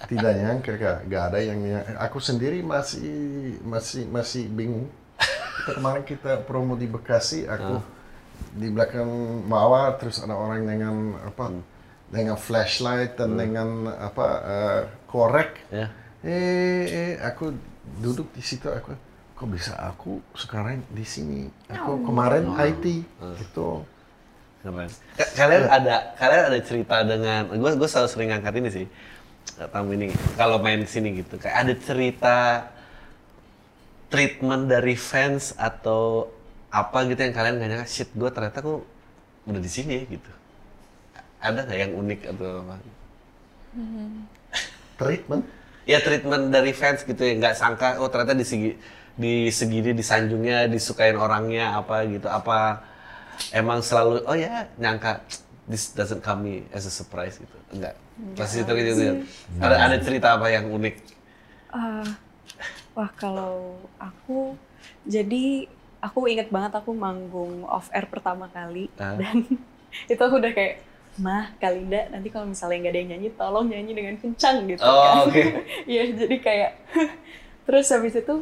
[0.06, 1.98] Tidak nyangka gak, gak ada yang nyangka.
[2.00, 3.10] Aku sendiri masih
[3.62, 4.86] masih masih bingung.
[5.18, 7.82] Kita- Kemarin kita promo di Bekasi, aku
[8.54, 9.08] di belakang
[9.44, 11.50] Mawar terus ada orang dengan apa
[12.06, 15.90] dengan flashlight dan dengan apa eh, korek Ya.
[16.22, 17.56] eh, eh aku
[17.98, 18.94] duduk di situ aku
[19.34, 22.86] kok bisa aku sekarang di sini aku kemarin IT
[23.36, 23.84] gitu
[24.66, 24.90] Keren.
[25.38, 28.88] Kalian ada kalian ada cerita dengan gue gue selalu sering ngangkat ini sih
[29.70, 31.38] tamu ini kalau main sini gitu.
[31.38, 32.38] Kayak ada cerita
[34.10, 36.34] treatment dari fans atau
[36.74, 38.82] apa gitu yang kalian gak nyangka shit gue ternyata kok
[39.46, 40.32] udah di sini ya gitu.
[41.46, 42.76] Ada nggak yang unik atau apa?
[44.98, 45.44] Treatment?
[45.86, 48.74] Ya treatment dari fans gitu ya nggak sangka oh ternyata di segi
[49.16, 52.26] di segini disanjungnya disukain orangnya apa gitu.
[52.26, 52.82] Apa
[53.52, 55.22] emang selalu oh ya nyangka
[55.66, 57.58] this doesn't come me as a surprise gitu.
[57.72, 57.98] Enggak.
[58.34, 59.14] Pasti cerita gitu ya.
[59.60, 60.96] ada ada cerita apa yang unik?
[61.70, 62.06] Ah,
[62.94, 64.56] wah kalau aku
[65.04, 65.66] jadi
[66.00, 68.88] aku inget banget aku manggung off air pertama kali.
[68.96, 69.18] Ah.
[69.18, 69.42] dan
[70.12, 73.92] itu aku udah kayak mah Kalinda nanti kalau misalnya nggak ada yang nyanyi tolong nyanyi
[73.96, 75.32] dengan kencang gitu Oh, kan.
[75.32, 75.44] oke.
[75.92, 76.72] Iya jadi kayak
[77.66, 78.36] terus habis itu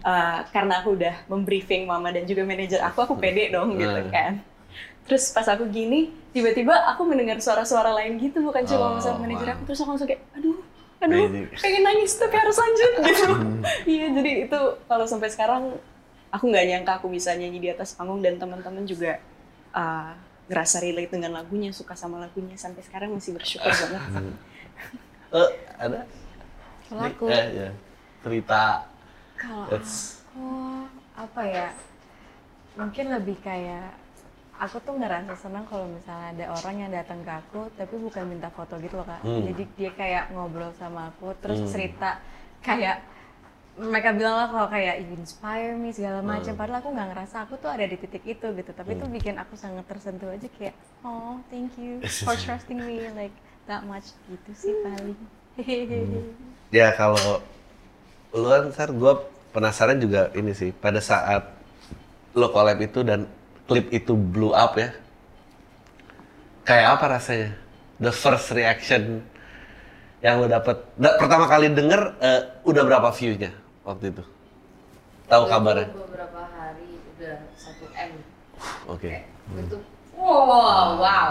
[0.00, 4.08] uh, karena aku udah membriefing mama dan juga manajer aku aku pede dong gitu Ah.
[4.08, 4.32] kan.
[5.04, 9.46] Terus pas aku gini tiba-tiba aku mendengar suara-suara lain gitu bukan Oh, cuma sama manajer
[9.46, 9.54] wow.
[9.54, 9.62] aku.
[9.64, 10.58] Terus aku langsung kayak aduh
[10.98, 11.46] aduh Amazing.
[11.56, 12.92] pengen nangis tapi harus lanjut.
[13.08, 13.26] Gitu.
[13.88, 15.62] Iya jadi itu kalau sampai sekarang
[16.28, 19.16] aku nggak nyangka aku bisa nyanyi di atas panggung dan teman-teman juga
[19.72, 20.12] uh,
[20.44, 22.52] ngerasa relate dengan lagunya suka sama lagunya.
[22.54, 24.36] Sampai sekarang masih bersyukur banget.
[25.28, 26.08] Eh, ada?
[26.84, 27.70] Kalau aku, Eh, ya.
[28.18, 28.88] cerita
[29.38, 30.46] kalau that's aku
[31.16, 31.68] apa ya?
[32.78, 33.94] Mungkin lebih kayak
[34.58, 38.50] aku tuh ngerasa senang kalau misalnya ada orang yang datang ke aku tapi bukan minta
[38.50, 39.22] foto gitu loh kak.
[39.22, 39.46] Hmm.
[39.50, 41.70] Jadi dia kayak ngobrol sama aku terus Hmm.
[41.70, 42.18] cerita
[42.62, 43.02] kayak
[43.78, 46.58] mereka bilang lah kalau kayak you inspire me segala macam Hmm.
[46.58, 49.54] padahal aku nggak ngerasa aku tuh ada di titik itu gitu tapi itu bikin aku
[49.54, 50.74] sangat tersentuh aja kayak
[51.06, 53.30] oh thank you for trusting me like
[53.70, 55.14] that much gitu sih paling
[56.74, 57.38] Ya kalau
[58.34, 59.12] lu kan Sar, gue
[59.50, 61.48] penasaran juga ini sih pada saat
[62.36, 63.24] lo collab itu dan
[63.64, 64.92] klip itu blew up ya,
[66.64, 67.50] kayak apa rasanya?
[67.98, 69.26] The first reaction
[70.22, 73.50] yang lo dapet, da- pertama kali denger eh, udah berapa view-nya
[73.82, 74.22] waktu itu?
[75.28, 75.88] Tahu kabarnya?
[75.92, 78.12] beberapa hari udah 1 m
[78.88, 79.08] Oke.
[79.12, 79.28] kayak
[79.60, 79.76] itu
[80.16, 81.30] wow wow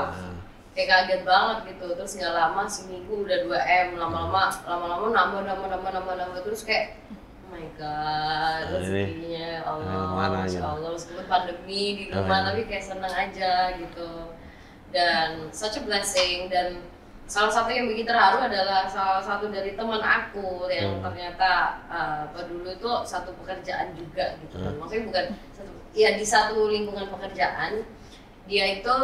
[0.78, 5.68] kayak kaget banget gitu terus nggak lama seminggu udah 2 m lama-lama lama-lama nambah nambah
[5.74, 7.02] nambah nambah nambah terus kayak
[7.42, 10.62] oh my god Nah, rezekinya ya ini Allah Masya gitu.
[10.63, 12.48] Allah meskipun pandemi di Oh, rumah iya.
[12.48, 14.10] tapi kayak seneng aja gitu
[14.94, 16.86] dan such a blessing dan
[17.26, 21.04] salah satu yang bikin terharu adalah salah satu dari teman aku yang Hmm.
[21.04, 21.52] ternyata
[21.90, 24.80] uh, dulu itu satu pekerjaan juga gitu kan Hmm.
[24.80, 27.84] maksudnya bukan satu ya di satu lingkungan pekerjaan
[28.46, 28.96] dia itu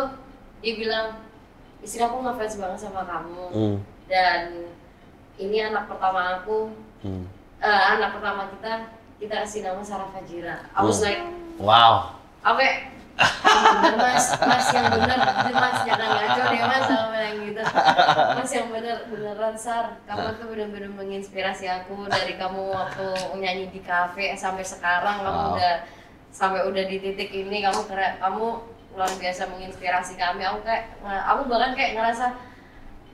[0.61, 1.07] dia bilang
[1.83, 3.45] istri aku ngefans banget sama kamu.
[3.51, 3.77] Hmm.
[4.03, 4.67] dan
[5.35, 6.71] ini anak pertama aku.
[7.01, 7.25] Hmm.
[7.59, 8.71] eh, anak pertama kita
[9.17, 10.67] kita kasih nama Sarah Fajira.
[10.71, 11.07] I was Hmm.
[11.07, 11.21] like
[11.55, 12.17] Wow.
[12.43, 12.69] oke.
[13.13, 14.25] Bener mas.
[14.41, 15.19] Mas yang bener.
[15.53, 15.77] Mas.
[15.85, 17.61] Jangan ngaco deh mas sama yang gitu.
[18.33, 19.85] Mas yang bener beneran sar.
[20.03, 23.05] Kamu tuh bener-bener menginspirasi aku dari kamu waktu
[23.37, 25.21] nyanyi di kafe sampai sekarang.
[25.21, 25.53] Kamu Wow.
[25.55, 25.73] udah
[26.33, 27.61] sampai udah di titik ini.
[27.61, 28.17] Kamu keren.
[28.17, 28.47] Kamu
[28.93, 30.45] luar biasa menginspirasi kami.
[30.45, 32.25] Aku kayak aku bahkan kayak ngerasa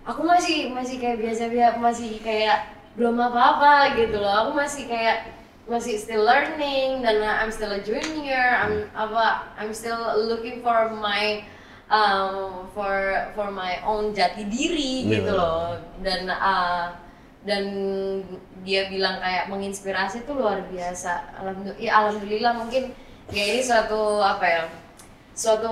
[0.04, 2.68] aku masih masih kayak biasa biasa masih kayak
[3.00, 4.48] belum apa-apa gitu loh.
[4.48, 5.32] Aku masih kayak
[5.70, 8.60] masih still learning dan I'm still a junior.
[8.60, 11.46] I'm apa I'm still looking for my
[11.88, 15.22] um, for for my own jati diri Iya.
[15.22, 15.78] gitu loh.
[16.02, 16.92] Dan uh,
[17.46, 17.64] dan
[18.68, 21.40] dia bilang kayak menginspirasi itu luar biasa.
[21.40, 22.84] Alhamdulillah ya alhamdulillah mungkin
[23.30, 24.62] ya ini suatu apa ya
[25.40, 25.72] suatu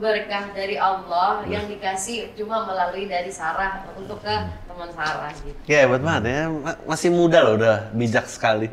[0.00, 5.60] berkah dari Allah yang dikasih cuma melalui dari Sarah untuk ke teman Sarah gitu.
[5.68, 8.72] Ya hebat banget ya, Ma- masih muda loh udah bijak sekali.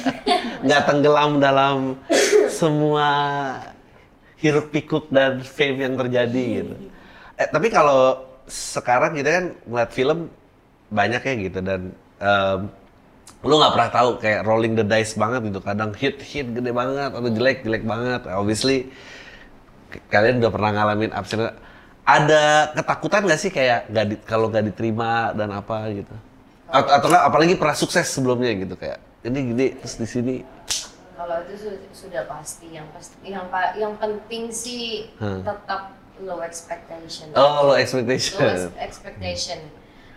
[0.64, 2.00] Nggak tenggelam dalam
[2.48, 3.08] semua
[4.40, 6.74] hiruk pikuk dan fame yang terjadi gitu.
[7.36, 10.18] Eh, tapi kalau sekarang kita kan ngeliat film
[10.88, 12.60] banyak ya gitu dan em,
[13.44, 17.14] lu nggak pernah tahu kayak rolling the dice banget gitu kadang hit hit gede banget
[17.14, 18.90] atau jelek jelek banget obviously
[20.06, 21.52] kalian udah pernah ngalamin downs.
[22.02, 26.14] ada ketakutan nggak sih kayak nggak di- kalau nggak diterima dan apa gitu
[26.66, 30.36] atau, atau nggak apalagi pernah sukses sebelumnya gitu kayak ini gede terus di sini
[31.12, 33.44] Kalau itu su- sudah pasti yang pasti yang
[33.76, 35.44] yang penting sih Hmm.
[35.44, 37.28] tetap low expectation.
[37.32, 39.60] oh low low expectation ex- expectation.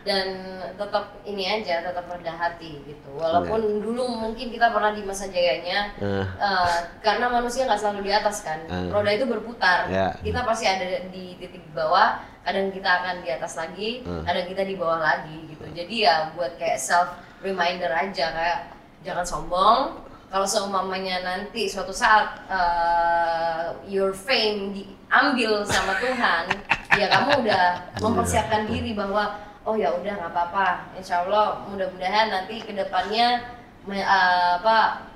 [0.03, 0.27] Dan
[0.75, 3.09] tetap ini aja tetap rendah hati gitu.
[3.15, 8.11] Walaupun dulu mungkin kita pernah di masa jayanya Eh, eh, karena manusia nggak selalu di
[8.11, 8.59] atas kan.
[8.67, 8.91] Eh.
[8.91, 9.87] roda itu berputar.
[9.87, 10.11] Ya.
[10.19, 14.21] kita pasti ada di titik bawah kadang kita akan di atas lagi Eh.
[14.27, 15.63] kadang kita di bawah lagi gitu.
[15.71, 18.59] Jadi ya buat kayak self reminder aja kayak
[19.07, 19.79] jangan sombong.
[20.27, 26.49] Kalau seumpamanya nanti suatu saat eh, your fame diambil sama Tuhan
[26.93, 27.65] ya kamu udah
[28.01, 33.41] mempersiapkan diri bahwa oh ya udah nggak apa-apa insya Allah mudah-mudahan nanti ke depannya
[33.83, 35.07] me- eh, apa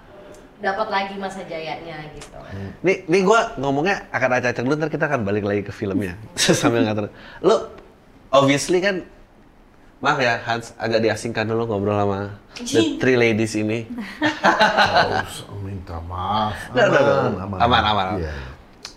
[0.57, 2.33] dapat lagi masa jayanya gitu
[2.81, 6.15] Nih, nih gue ngomongnya akan acak-acak dulu, ntar kita akan balik lagi ke filmnya
[6.57, 7.11] sambil ngatur.
[7.41, 7.69] Lo
[8.31, 9.05] obviously kan,
[9.99, 13.85] maaf ya Hans, agak diasingkan dulu ngobrol sama the three ladies ini.
[14.41, 16.57] Harus minta maaf.
[16.71, 16.87] Nggak.
[16.89, 18.07] Aman, Aman, aman, aman.
[18.17, 18.31] Iya.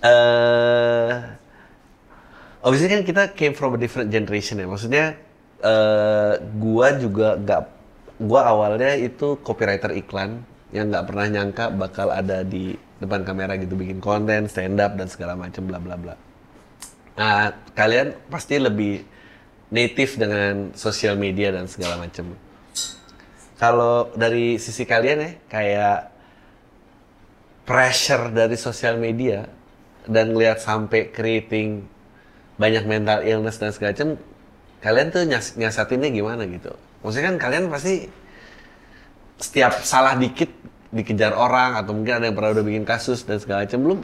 [0.00, 1.12] eh
[2.62, 4.64] obviously kan kita came from a different generation ya.
[4.64, 5.04] Maksudnya,
[5.60, 7.62] eh gua juga nggak,
[8.24, 10.42] gua awalnya itu copywriter iklan
[10.72, 15.08] yang nggak pernah nyangka bakal ada di depan kamera gitu bikin konten, stand up dan
[15.08, 16.14] segala macam bla bla bla.
[17.20, 19.04] Nah, kalian pasti lebih
[19.72, 22.32] native dengan sosial media dan segala macam.
[23.60, 25.98] Kalau dari sisi kalian ya, kayak
[27.68, 29.46] pressure dari sosial media
[30.08, 31.84] dan ngelihat sampai creating
[32.56, 34.16] banyak mental illness dan segala macam,
[34.80, 36.72] kalian tuh nyas nyasatinnya gimana gitu?
[37.04, 38.08] Maksudnya kan kalian pasti
[39.40, 40.52] setiap salah dikit
[40.90, 44.00] dikejar orang atau mungkin ada yang pernah udah bikin kasus dan segala macam, belum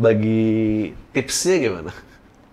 [0.00, 1.92] bagi tipsnya gimana?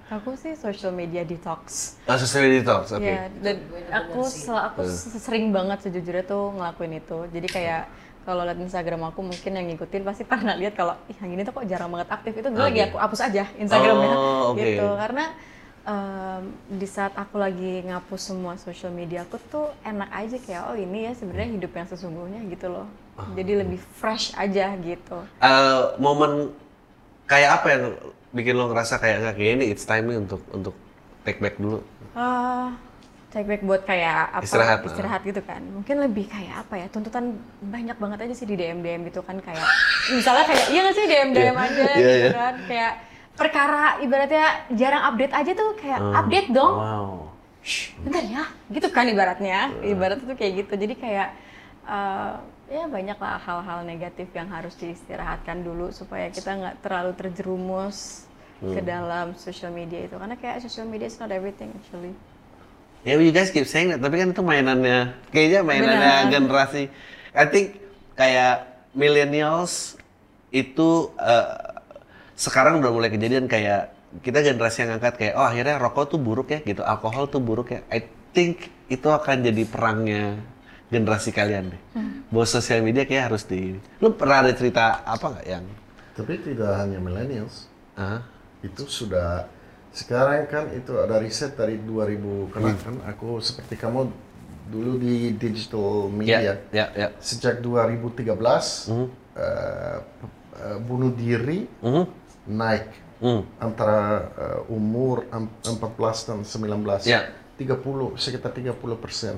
[0.09, 1.95] Aku sih social media detox.
[2.09, 3.05] Oh, social media detox, oke.
[3.05, 4.81] Iya, dan Bener-bener aku aku
[5.21, 7.17] sering banget sejujurnya tuh ngelakuin itu.
[7.29, 7.81] Jadi kayak
[8.25, 11.53] kalau liat Instagram aku mungkin yang ngikutin pasti pernah lihat kalau ih yang ini tuh
[11.55, 12.87] kok jarang banget aktif itu gue lagi Oke.
[12.93, 14.61] aku hapus aja Instagramnya Oh, oke.
[14.61, 15.25] gitu karena
[15.89, 20.77] em, di saat aku lagi ngapus semua social media aku tuh enak aja kayak oh
[20.77, 22.87] ini ya sebenarnya hidup yang sesungguhnya gitu loh.
[23.17, 23.27] Ah.
[23.35, 25.17] jadi lebih fresh aja gitu.
[25.41, 26.53] Eh, momen
[27.27, 27.83] kayak apa yang
[28.31, 30.75] bikin lo ngerasa kayak nggak kayak ini it's time nih untuk untuk
[31.25, 31.81] take back dulu.
[32.13, 32.77] Ah
[33.29, 34.87] take back buat kayak apa Istirahat, ah.
[34.89, 35.61] istirahat gitu kan.
[35.61, 39.37] Mungkin lebih kayak apa ya tuntutan banyak banget aja sih di DM DM gitu kan
[39.37, 39.65] kayak
[40.17, 42.31] misalnya kayak iya nggak sih DM DM aja Iya, gitu iya.
[42.33, 42.53] kan.
[42.65, 42.93] Kayak
[43.39, 46.13] perkara ibaratnya jarang update aja tuh kayak Hmm.
[46.13, 46.75] update dong.
[46.75, 47.09] Wow.
[47.59, 48.43] Shh, bentar ya.
[48.67, 49.71] Gitu kan ibaratnya.
[49.81, 50.73] Ibaratnya tuh kayak gitu.
[50.75, 51.29] Jadi kayak
[51.85, 52.31] eh,
[52.69, 58.75] ya banyak lah hal-hal negatif yang harus diistirahatkan dulu supaya kita nggak terlalu terjerumus Hmm.
[58.75, 60.13] ke dalam social media itu.
[60.13, 62.11] Karena kayak social media is not everything actually.
[63.01, 66.31] Ya, you guys keep saying that, tapi kan itu mainannya, kayaknya mainannya Benar.
[66.35, 66.91] generasi.
[67.31, 67.79] I think
[68.13, 69.95] kayak millennials
[70.51, 71.68] itu eh,
[72.39, 73.91] sekarang udah mulai kejadian kayak
[74.23, 77.75] kita generasi yang angkat kayak oh akhirnya rokok tuh buruk ya gitu, alkohol tuh buruk
[77.75, 77.83] ya.
[77.91, 77.99] I
[78.31, 80.39] think itu akan jadi perangnya
[80.87, 81.81] generasi kalian deh.
[82.31, 83.75] Bahwa sosial media kayak harus di.
[83.99, 85.65] Lu pernah ada cerita apa nggak yang?
[86.15, 87.67] Tapi tidak hanya millennials.
[87.93, 88.23] ah
[88.63, 89.43] itu sudah
[89.91, 94.07] sekarang kan itu ada riset dari 2000 karena kan aku seperti kamu
[94.71, 97.07] dulu di digital media ya, ya.
[97.19, 98.23] sejak 2013
[99.35, 99.97] eh,
[100.55, 102.03] eh, bunuh diri Mhm.
[102.49, 103.43] Naik Hmm.
[103.59, 103.99] antara
[104.33, 107.27] eh, umur em- 14 dan 19 Ya.
[107.59, 109.35] 30 sekitar 30 persen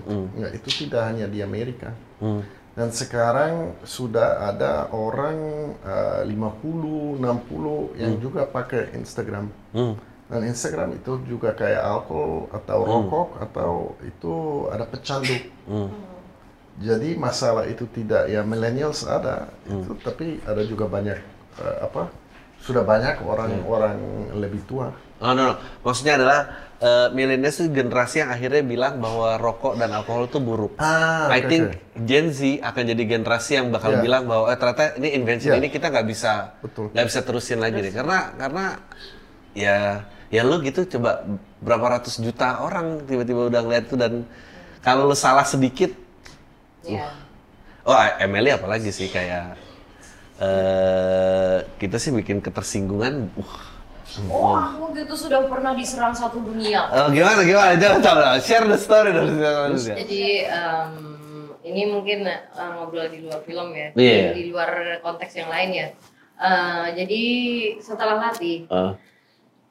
[0.54, 2.46] itu tidak hanya di Amerika Hmm.
[2.72, 5.38] dan sekarang sudah ada orang
[5.82, 9.98] eh, 50 60 yang juga pakai Instagram Hmm.
[10.30, 13.72] dan Instagram itu juga kayak alkohol atau rokok atau
[14.04, 14.34] itu
[14.70, 15.90] ada pecandu Hmm.
[16.78, 19.82] jadi masalah itu tidak ya millennials ada Hmm.
[19.82, 21.18] itu tapi ada juga banyak
[21.58, 22.21] eh, apa
[22.62, 23.98] sudah banyak orang-orang
[24.38, 25.56] lebih tua Oh no, no.
[25.86, 26.40] maksudnya adalah
[26.82, 30.74] uh, millennials itu generasi yang akhirnya bilang bahwa rokok dan alkohol itu buruk.
[30.82, 31.78] Ah, I think oke.
[32.10, 34.02] Gen Z akan jadi generasi yang bakal Iya.
[34.02, 35.62] bilang bahwa eh, ternyata ini invention Iya.
[35.62, 38.66] ini kita nggak bisa nggak bisa terusin lagi deh karena karena
[39.54, 41.22] ya ya lu gitu coba
[41.62, 44.26] berapa ratus juta orang tiba-tiba udah ngeliat itu dan
[44.82, 45.94] kalau lu salah sedikit
[46.82, 47.14] ya
[47.86, 49.54] oh Emily apalagi sih kayak
[50.42, 53.30] eh kita sih bikin ketersinggungan.
[53.38, 56.90] Uh, oh aku gitu sudah pernah diserang satu dunia.
[56.92, 57.78] Oh, gimana gimana?
[57.78, 58.28] Jangan coba.
[58.42, 59.38] Share the story dari
[59.78, 60.94] Jadi em,
[61.64, 62.42] ini mungkin eh,
[62.76, 64.36] ngobrol di luar film ya, Iya.
[64.36, 65.88] di luar konteks yang lain ya.
[66.42, 67.24] Eh, jadi
[67.80, 68.98] setelah latih, Uh,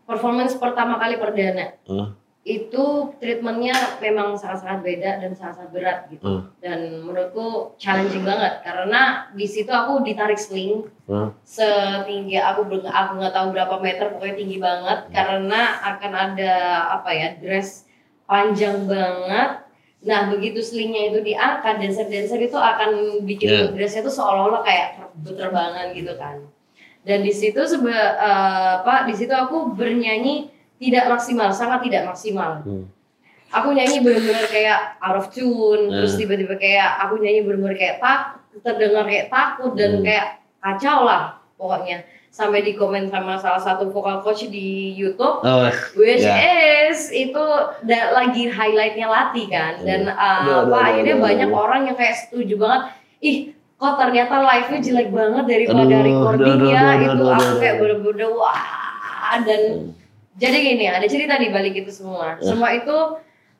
[0.07, 1.75] performance pertama kali perdana.
[1.85, 2.15] Uh,
[2.51, 6.25] itu treatmentnya memang sangat-sangat beda dan sangat-sangat berat gitu.
[6.27, 6.43] Hmm.
[6.59, 11.31] Dan menurutku challenging banget karena di situ aku ditarik sling uh.
[11.47, 15.61] setinggi aku ber- aku nggak tahu berapa meter pokoknya tinggi banget karena
[15.95, 16.55] akan ada
[16.99, 17.87] apa ya dress
[18.27, 19.67] panjang banget.
[20.01, 23.69] Nah begitu slingnya itu diangkat, dancer-dancer itu akan bikin Yeah.
[23.71, 26.41] dressnya tuh seolah-olah kayak ter- terbangan gitu kan.
[27.05, 32.65] Dan di situ sebe eh, apa di situ aku bernyanyi tidak maksimal, sangat tidak maksimal.
[32.65, 32.89] Hmm.
[33.51, 36.21] Aku nyanyi benar-benar kayak out of tune, terus Hmm.
[36.23, 38.21] tiba-tiba kayak aku nyanyi benar-benar kayak tak
[38.63, 40.03] terdengar kayak takut dan Hmm.
[40.03, 40.27] kayak
[40.59, 42.01] kacau lah pokoknya.
[42.31, 45.67] Sampai di komen sama salah satu vokal coach di YouTube Oh,
[45.99, 46.39] which Ya.
[46.87, 47.43] is itu
[47.83, 51.59] da- lagi highlightnya Lati kan dan uh, Aduh, aduh, apa aduh, akhirnya aduh, banyak aduh.
[51.59, 52.83] orang yang kayak setuju banget
[53.19, 53.37] ih
[53.75, 55.99] kok ternyata live-nya jelek banget daripada aduh,
[56.31, 58.63] aduh, itu aduh, aku kayak bener-bener wah
[59.43, 59.61] dan
[60.33, 62.47] jadi gini ada cerita di balik itu semua Ya.
[62.47, 62.97] semua itu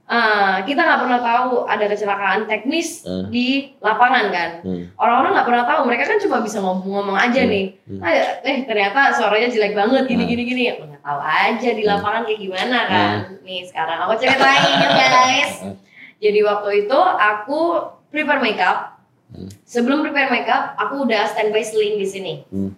[0.07, 3.25] uh, kita nggak pernah tahu ada kecelakaan teknis Eh.
[3.29, 4.85] di lapangan kan Hmm.
[4.95, 7.51] orang-orang nggak pernah tahu mereka kan cuma bisa ngomong-ngomong aja Hmm.
[7.51, 8.01] nih Hmm.
[8.01, 10.31] Ah, eh ternyata suaranya jelek banget gini Hmm.
[10.31, 11.91] gini gini nggak tahu aja di Hmm.
[11.91, 15.53] lapangan kayak gimana kan nih sekarang aku ceritain ya guys
[16.19, 17.61] jadi waktu itu aku
[18.09, 18.79] prepare makeup
[19.31, 19.47] Hmm.
[19.63, 22.75] sebelum prepare makeup aku udah standby sling di sini Hmm.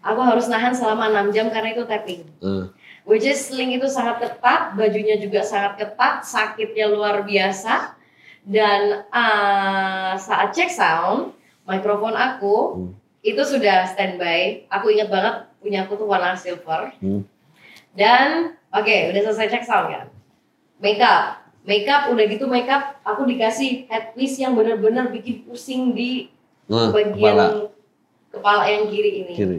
[0.00, 2.72] aku harus nahan selama 6 jam karena itu tapping Hmm.
[3.08, 7.96] Which is sling itu sangat ketat, bajunya juga sangat ketat, sakitnya luar biasa.
[8.44, 11.36] Dan uh, saat cek sound,
[11.68, 12.92] mikrofon aku Hmm.
[13.20, 14.64] itu sudah standby.
[14.72, 16.92] Aku ingat banget punya aku tuh warna silver.
[17.00, 17.24] Hmm.
[17.92, 20.06] Dan oke, udah selesai cek sound kan.
[20.80, 26.32] Makeup, makeup udah gitu makeup aku dikasih headpiece yang bener-bener bikin pusing di
[26.70, 27.46] Nah, bagian kepala
[28.30, 29.58] kepala yang kiri ini kiri.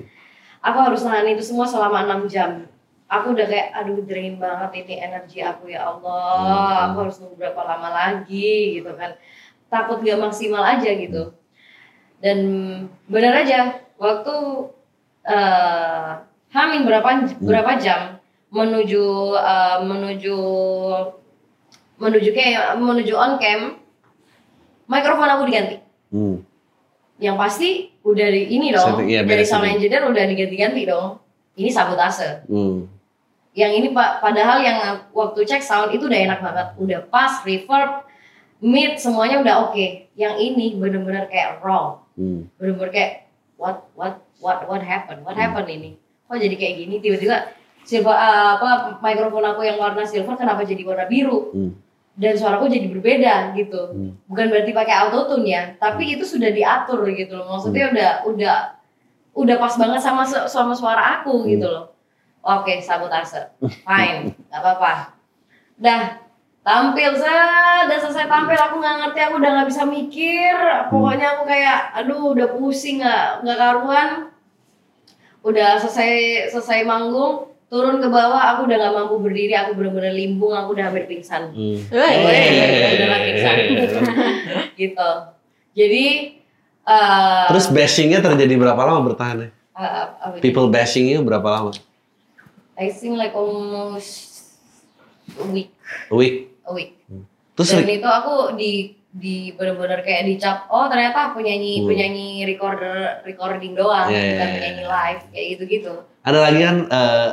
[0.63, 2.70] aku harus nahan itu semua selama enam jam
[3.11, 6.83] aku udah kayak aduh drain banget ini energi aku ya Allah Hmm.
[6.87, 9.19] aku harus nunggu berapa lama lagi gitu kan
[9.67, 11.35] takut gak maksimal aja gitu
[12.19, 12.37] dan
[13.05, 13.59] bener aja
[13.95, 14.33] waktu
[15.23, 16.07] eh
[16.51, 18.19] Hamin berapa berapa jam
[18.49, 20.37] menuju eh, menuju
[21.97, 23.79] menuju kayak menuju on cam
[24.85, 25.77] mikrofon aku diganti
[26.11, 26.43] Hmm.
[27.17, 29.79] yang pasti udah di ini dong Setting, iya, dari setting.
[29.79, 31.23] engineer udah diganti-ganti dong
[31.55, 32.87] ini sabotase Hmm.
[33.51, 34.79] Yang ini pak padahal yang
[35.11, 36.67] waktu cek sound itu udah enak banget.
[36.79, 38.07] Udah pas reverb
[38.63, 39.85] mid semuanya udah oke.
[40.15, 41.99] Yang ini bener-bener kayak raw.
[42.15, 42.51] Hmm.
[42.59, 43.11] bener-bener kayak
[43.55, 45.23] what what what what happened?
[45.23, 45.43] What Hmm.
[45.47, 45.89] happened ini?
[46.27, 46.95] Kok jadi kayak gini?
[46.99, 47.35] Tiba-tiba
[47.83, 51.51] silver uh, apa mikrofon aku yang warna silver kenapa jadi warna biru?
[51.51, 51.73] Hmm.
[52.11, 53.81] dan suaraku jadi berbeda gitu.
[53.87, 54.11] Hmm.
[54.27, 57.47] bukan berarti pakai autotune ya tapi itu sudah diatur gitu loh.
[57.55, 57.93] Maksudnya Hmm.
[57.95, 58.55] udah udah
[59.31, 61.95] udah pas banget sama sama suara aku gitu loh
[62.41, 63.41] oke sabotase
[63.85, 65.13] fine nggak apa-apa
[65.77, 66.17] dah
[66.61, 67.45] tampil saya
[67.85, 70.55] udah selesai tampil aku nggak ngerti aku udah nggak bisa mikir
[70.87, 74.09] pokoknya aku kayak aduh udah pusing nggak nggak karuan
[75.41, 76.13] udah selesai
[76.49, 80.85] selesai manggung turun ke bawah aku udah nggak mampu berdiri aku bener-bener limbung aku udah
[80.85, 81.81] hampir pingsan Hmm.
[81.89, 83.55] Beneran pingsan.
[84.75, 85.09] gitu
[85.71, 86.05] jadi
[86.81, 89.49] eh Terus bashingnya terjadi berapa lama bertahan ya?
[89.71, 90.43] eh, apa itu?
[90.43, 91.71] People bashingnya berapa lama?
[92.81, 94.41] I think like almost
[95.31, 95.69] a week
[96.09, 96.49] A week.
[96.65, 96.97] a week
[97.53, 98.71] Terus dan itu aku di
[99.11, 101.87] di bener-bener kayak dicap oh ternyata penyanyi Hmm.
[101.87, 104.55] penyanyi recorder recording doang iya, bukan iya.
[104.55, 107.29] penyanyi live kayak gitu gitu ada lagi kan eh,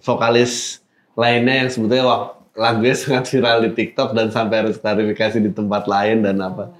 [0.00, 0.80] vokalis
[1.12, 5.84] lainnya yang sebetulnya wak- lagunya sangat viral di TikTok dan sampai harus klarifikasi di tempat
[5.84, 6.72] lain dan apa.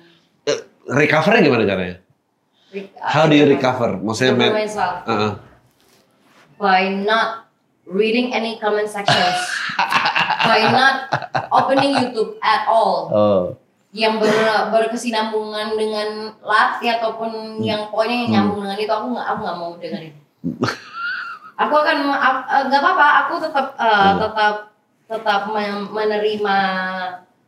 [0.43, 1.97] Eh, recovernya gimana caranya?
[2.99, 3.95] How do you recover?
[3.95, 5.33] Maksudnya mental Uh-uh.
[6.57, 7.50] by not
[7.91, 9.37] reading any comment sections
[10.47, 11.11] by not
[11.51, 13.43] opening YouTube at all Oh.
[13.91, 14.31] yang ber,
[14.71, 16.09] berkesinambungan dengan
[16.41, 20.15] Lati ataupun yang pokoknya yang nyambung dengan itu aku nggak aku nggak mau dengerin.
[21.63, 24.55] aku akan eh, nggak apa-apa aku tetap eh, tetap
[25.11, 26.57] tetap men- menerima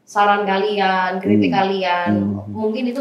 [0.02, 1.58] saran kalian, kritik Hmm.
[1.62, 2.10] kalian.
[2.34, 2.50] Hmm.
[2.50, 3.00] Mungkin itu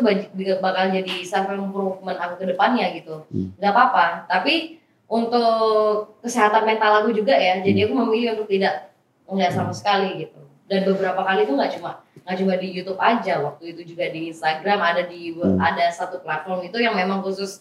[0.62, 3.26] bakal jadi self improvement aku ke depannya gitu.
[3.28, 3.58] Hmm.
[3.60, 4.30] apa-apa.
[4.30, 4.81] Tapi
[5.12, 8.96] untuk kesehatan mental aku juga ya, jadi aku memilih untuk tidak
[9.28, 10.40] nggak sama sekali gitu.
[10.72, 14.32] Dan beberapa kali itu nggak cuma nggak cuma di YouTube aja, waktu itu juga di
[14.32, 15.60] Instagram ada di Hmm.
[15.60, 17.60] ada satu platform itu yang memang khusus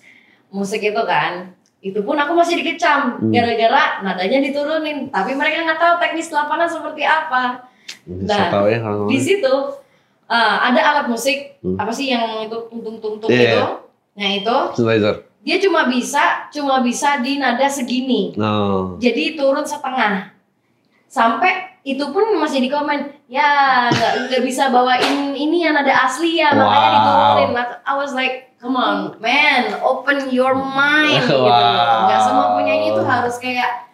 [0.55, 1.51] musik itu kan.
[1.81, 3.33] Itu pun aku masih dikecam Hmm.
[3.35, 7.67] gara-gara nadanya diturunin, tapi mereka nggak tahu teknis lapangan seperti apa.
[8.07, 8.79] Nah, tahu ya
[9.11, 9.55] Di situ
[10.31, 11.75] uh, ada alat musik Hmm.
[11.75, 13.59] apa sih yang itu tung-tung-tung Iya, itu?
[13.59, 13.67] iya.
[14.15, 15.17] Nah itu synthesizer.
[15.41, 18.37] Dia cuma bisa cuma bisa di nada segini.
[18.37, 18.97] No.
[19.01, 20.37] jadi turun setengah.
[21.11, 23.89] Sampai itu pun masih di komen ya
[24.29, 26.95] nggak bisa bawain ini yang nada asli ya makanya Wow.
[26.95, 27.51] diturunin.
[27.57, 31.25] Nah, I was like come on man open your mind.
[31.25, 31.35] Gitu.
[31.35, 33.89] Loh nggak semua penyanyi itu harus kayak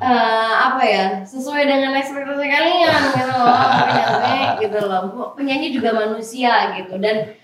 [0.00, 3.52] eh, apa ya sesuai dengan ekspektasi kalian gitu loh
[3.84, 5.02] penyanyi gitu loh.
[5.36, 6.96] Penyanyi juga manusia gitu.
[6.96, 7.36] Dan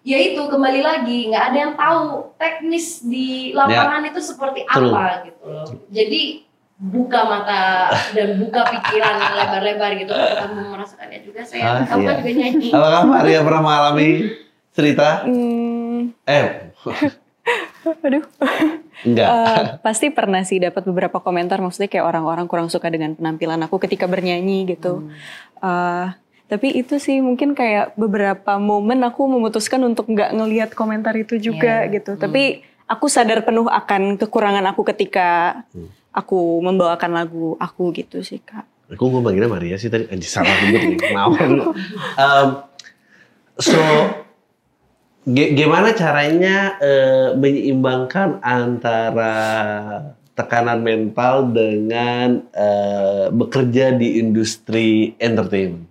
[0.00, 2.02] ya itu kembali lagi nggak ada yang tahu
[2.34, 4.70] teknis di lapangan itu seperti Ya.
[4.70, 4.90] True.
[4.90, 6.22] apa gitu loh jadi
[6.78, 7.62] buka mata
[8.12, 12.14] dan buka pikiran lebar-lebar gitu kamu merasakannya juga saya Ah, kamu kan iya.
[12.16, 14.08] juga nyanyi Apakah Maria pernah mengalami
[14.70, 15.08] cerita?
[15.26, 16.46] Hmm, Eh,
[18.04, 18.22] aduh.
[19.00, 19.28] enggak.
[19.28, 23.80] Eh, pasti pernah sih dapat beberapa komentar maksudnya kayak orang-orang kurang suka dengan penampilan aku
[23.80, 25.10] ketika bernyanyi gitu.
[25.58, 26.06] Eh,
[26.48, 31.84] tapi itu sih mungkin kayak beberapa momen aku memutuskan untuk nggak ngelihat komentar itu juga
[31.84, 32.00] Iya.
[32.00, 32.16] gitu.
[32.16, 35.60] Tapi aku sadar penuh akan kekurangan aku ketika
[36.08, 38.64] aku membawakan lagu aku gitu sih kak.
[38.88, 41.36] Aku gue manggilnya Maria sih tadi, anjir salah nih, maaf.
[42.16, 42.48] Um,
[43.60, 43.76] so,
[45.28, 49.36] gimana caranya eh, menyeimbangkan antara
[50.32, 55.87] tekanan mental dengan eh, bekerja di industri entertainment?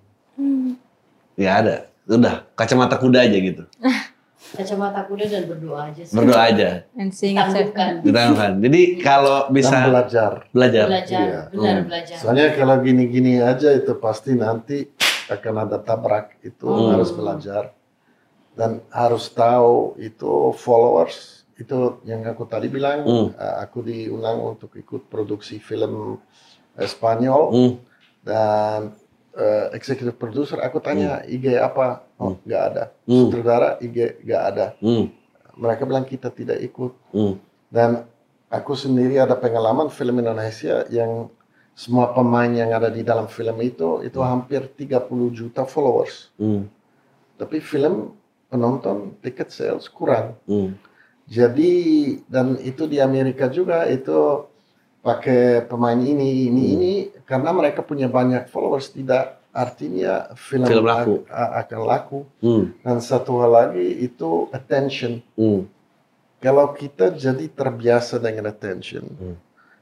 [1.38, 1.76] Ya ada,
[2.10, 3.64] udah kacamata kuda aja gitu,
[4.58, 6.16] kacamata kuda dan berdoa aja sih.
[6.18, 8.52] Berdoa aja, And seeing it tangguhkan ditangguhkan.
[8.58, 10.32] Jadi kalau Dan bisa belajar.
[10.50, 11.22] belajar, belajar.
[11.22, 11.40] Iya.
[11.54, 11.86] benar Hmm.
[11.86, 12.16] belajar.
[12.18, 14.90] Soalnya kalau gini-gini aja itu pasti nanti
[15.30, 16.42] akan ada tabrak.
[16.42, 16.90] Itu Hmm.
[16.92, 17.70] harus belajar.
[18.58, 21.46] Dan harus tahu itu followers.
[21.54, 23.06] Itu yang aku tadi bilang.
[23.06, 23.28] Hmm.
[23.30, 26.18] eh, aku diundang untuk ikut produksi film
[26.74, 27.74] Spanyol Hmm,
[28.22, 28.94] dan
[29.38, 32.04] eh, executive producer aku tanya IG apa?
[32.18, 32.84] Oh nggak ada.
[33.06, 33.30] Hmm.
[33.30, 34.66] sutradara IG nggak ada.
[34.82, 35.14] Hmm,
[35.56, 36.92] mereka bilang kita tidak ikut.
[37.14, 37.38] Hmm,
[37.70, 38.10] dan
[38.50, 41.30] aku sendiri ada pengalaman film Indonesia yang
[41.78, 46.34] semua pemain yang ada di dalam film itu itu hampir 30 juta followers.
[46.42, 46.66] hmm,
[47.38, 48.18] Tapi film
[48.50, 50.34] penonton tiket sales kurang.
[50.50, 50.74] hmm,
[51.28, 51.74] Jadi
[52.32, 54.48] dan itu di Amerika juga itu
[55.08, 56.74] pakai pemain ini ini Hmm.
[56.76, 56.94] ini
[57.24, 61.16] karena mereka punya banyak followers tidak artinya film, Film laku.
[61.32, 62.20] akan laku.
[62.38, 65.24] hmm, Dan satu hal lagi itu attention.
[65.34, 65.64] hmm,
[66.38, 69.36] Kalau kita jadi terbiasa dengan attention Hmm.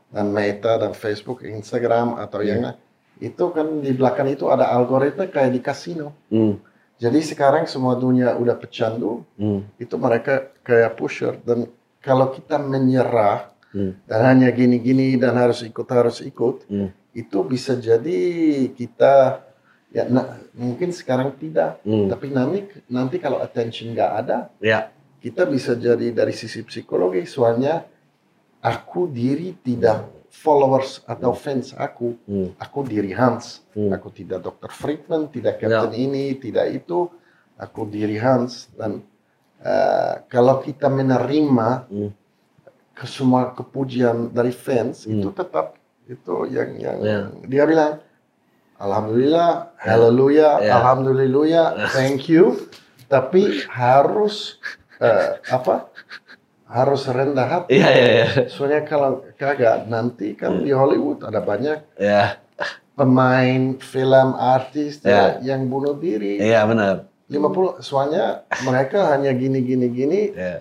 [0.07, 2.47] dan Meta dan Facebook, Instagram atau Iya.
[2.47, 2.79] yang lain,
[3.19, 6.13] itu kan di belakang itu ada algoritma kayak di kasino.
[6.29, 6.55] hmm,
[6.95, 11.67] Jadi sekarang semua dunia udah pecandu, hmm, itu mereka kayak pusher dan
[11.99, 14.07] kalau kita menyerah hmm.
[14.07, 16.89] dan hanya gini-gini dan harus ikut harus ikut, Hmm.
[17.11, 18.19] itu bisa jadi
[18.71, 19.43] kita
[19.91, 22.07] ya na- mungkin sekarang tidak, Hmm.
[22.07, 27.83] tapi nanti nanti kalau attention nggak ada, Ya, kita bisa jadi dari sisi psikologi soalnya
[28.61, 33.87] aku diri tidak followers atau fans aku hmm, aku diri Hans Hmm.
[33.89, 34.67] aku tidak Dr.
[34.69, 37.07] Friedman tidak Captain ini tidak itu
[37.55, 38.99] aku diri Hans dan
[39.63, 42.11] eh, kalau kita menerima Hmm.
[42.95, 45.19] Ke semua kepujian dari fans Hmm.
[45.19, 45.75] itu tetap
[46.07, 47.19] itu yang yang Ya.
[47.43, 47.93] dia bilang
[48.75, 50.75] Alhamdulillah, Haleluya, Ya.
[50.75, 52.59] Alhamdulillah, thank you.
[53.07, 54.59] Tapi harus
[54.99, 55.87] eh, apa?
[56.67, 57.79] Harus rendah hati.
[57.79, 62.35] iya, iya, iya, Soalnya kalau kagak nanti kan di Hollywood ada banyak ya,
[62.91, 65.39] pemain film artis Ya.
[65.39, 66.43] yang bunuh diri.
[66.43, 70.59] iya benar, 50 soalnya mereka hanya gini gini gini ya,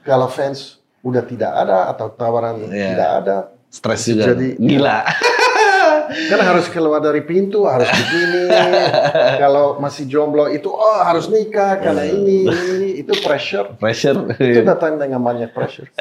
[0.00, 2.92] kalau fans udah tidak ada atau tawaran Ya.
[2.92, 3.36] tidak ada
[3.66, 5.06] stres juga, Jadi- gila,
[6.30, 8.50] kan harus keluar dari pintu harus begini.
[9.42, 12.12] Kalau masih jomblo itu oh harus nikah karena Ya.
[12.12, 13.78] ini ini itu pressure.
[13.78, 15.86] Pressure, itu datang dengan banyak pressure.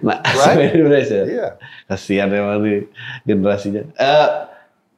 [0.00, 0.72] Nah, Right?
[0.74, 1.48] pressure, iya.
[1.84, 2.88] Kasihan emang nih
[3.22, 3.82] generasinya.
[3.92, 4.28] Eh,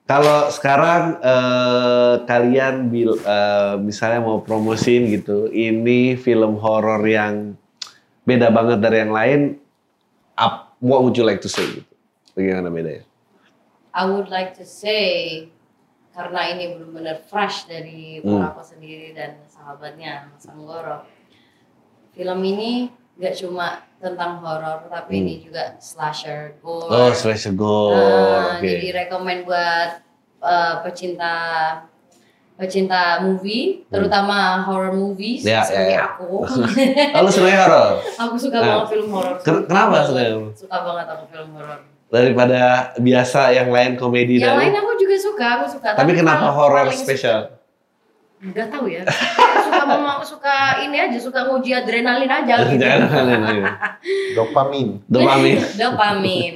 [0.05, 7.59] kalau sekarang eh, kalian bil, eh, misalnya mau promosiin gitu, ini film horor yang
[8.31, 9.41] beda banget dari yang lain,
[10.39, 11.91] up, what would you like to say gitu?
[12.39, 13.03] Bagaimana bedanya?
[13.91, 15.51] I would like to say
[16.15, 18.39] karena ini benar-benar fresh dari Hmm.
[18.39, 21.03] Porako sendiri dan sahabatnya Mas Anggoro.
[22.15, 25.23] Film ini gak cuma tentang horor tapi Hmm.
[25.27, 26.87] ini juga slasher gore.
[26.89, 28.67] Oh, slasher gore, Nah, oke.
[28.67, 29.91] Jadi rekomend buat
[30.41, 31.35] uh, pecinta
[32.61, 36.01] pecinta movie, terutama horror movies Ya, ya, seperti ya.
[36.07, 36.45] aku.
[37.17, 37.93] Oh, lu senangnya horor?
[38.15, 38.67] aku suka Nah.
[38.77, 39.07] banget film
[39.41, 40.07] Suka kenapa banget.
[40.07, 40.23] suka?
[40.55, 41.79] Suka banget aku film horor.
[42.11, 42.61] Daripada
[42.97, 44.61] biasa yang lain komedi Yang dan...
[44.61, 45.89] lain aku juga suka, aku suka.
[45.95, 47.41] Tapi kenapa paling- horor paling spesial?
[48.43, 49.05] Gak tahu ya.
[49.05, 52.81] Aku suka memang suka ini aja, suka nguji adrenalin aja gitu.
[52.81, 53.63] Jangan lain
[54.33, 55.57] dopamin Dopamin.
[55.81, 56.55] Dopamin.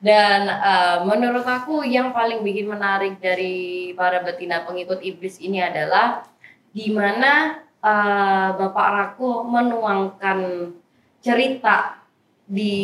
[0.00, 6.24] Dan eh, menurut aku yang paling bikin menarik dari para betina pengikut iblis ini adalah
[6.72, 10.72] di mana eh, Bapak Rako menuangkan
[11.20, 12.00] cerita
[12.48, 12.74] di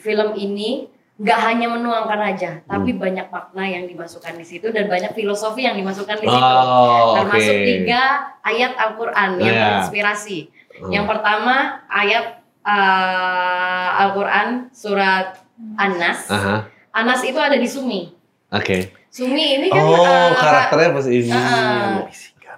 [0.00, 2.98] film ini nggak hanya menuangkan aja, tapi Hmm.
[2.98, 6.42] banyak makna yang dimasukkan di situ dan banyak filosofi yang dimasukkan di situ.
[6.42, 7.14] Oh.
[7.14, 8.02] Termasuk tiga
[8.42, 9.62] ayat Al-Quran yang Ya.
[9.78, 10.50] terinspirasi.
[10.82, 10.90] Hmm.
[10.90, 11.54] Yang pertama
[11.86, 15.43] ayat uh, Al-Quran surat
[15.76, 16.26] Anas.
[16.26, 18.10] Aha, Anas itu ada di Sumi.
[18.48, 18.78] oke.
[19.08, 21.30] Sumi ini kan Oh, uh, karakternya pas ini.
[21.30, 22.02] uh,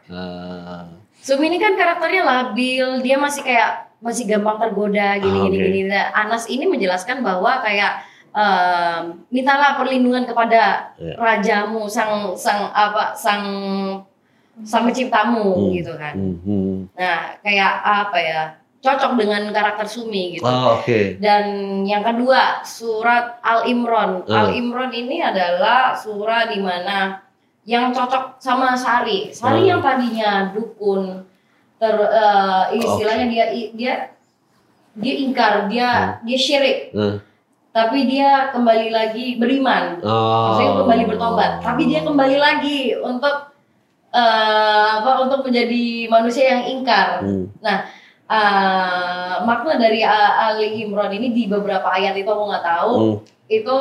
[0.06, 0.86] Ah.
[1.18, 5.64] Sumi ini kan karakternya labil, dia masih kayak masih gampang tergoda gini Ah, gini oke.
[5.66, 5.80] gini.
[5.84, 11.12] Nah, Anas ini menjelaskan bahwa kayak um, mintalah perlindungan kepada Ya.
[11.16, 13.42] rajamu, sang sang apa sang
[14.62, 15.68] sang penciptamu Hmm.
[15.74, 16.14] gitu kan.
[16.14, 16.74] Hmm, hmm.
[16.94, 18.42] Nah, kayak apa ya?
[18.86, 20.46] Cocok dengan karakter Sumi gitu.
[20.46, 21.18] Oh, oke.
[21.18, 21.44] Dan
[21.82, 24.22] yang kedua, surat Al-Imran.
[24.22, 24.30] Hmm.
[24.30, 27.18] Al-Imran ini adalah surah di mana
[27.66, 29.34] yang cocok sama Sari.
[29.34, 29.70] Sari Hmm.
[29.74, 31.26] yang tadinya dukun
[31.82, 33.94] ter eh, istilahnya dia dia
[34.96, 37.18] dia ingkar, dia dia syirik, Hmm.
[37.74, 40.00] tapi dia kembali lagi beriman.
[40.00, 40.54] Oh.
[40.56, 43.50] Maksudnya kembali bertobat, tapi dia kembali lagi untuk
[44.16, 47.20] eh, apa untuk menjadi manusia yang ingkar.
[47.20, 47.52] Hmm.
[47.60, 47.84] Nah,
[48.26, 53.16] uh, makna dari uh, Ali Imran ini di beberapa ayat itu aku nggak tahu Hmm.
[53.46, 53.76] itu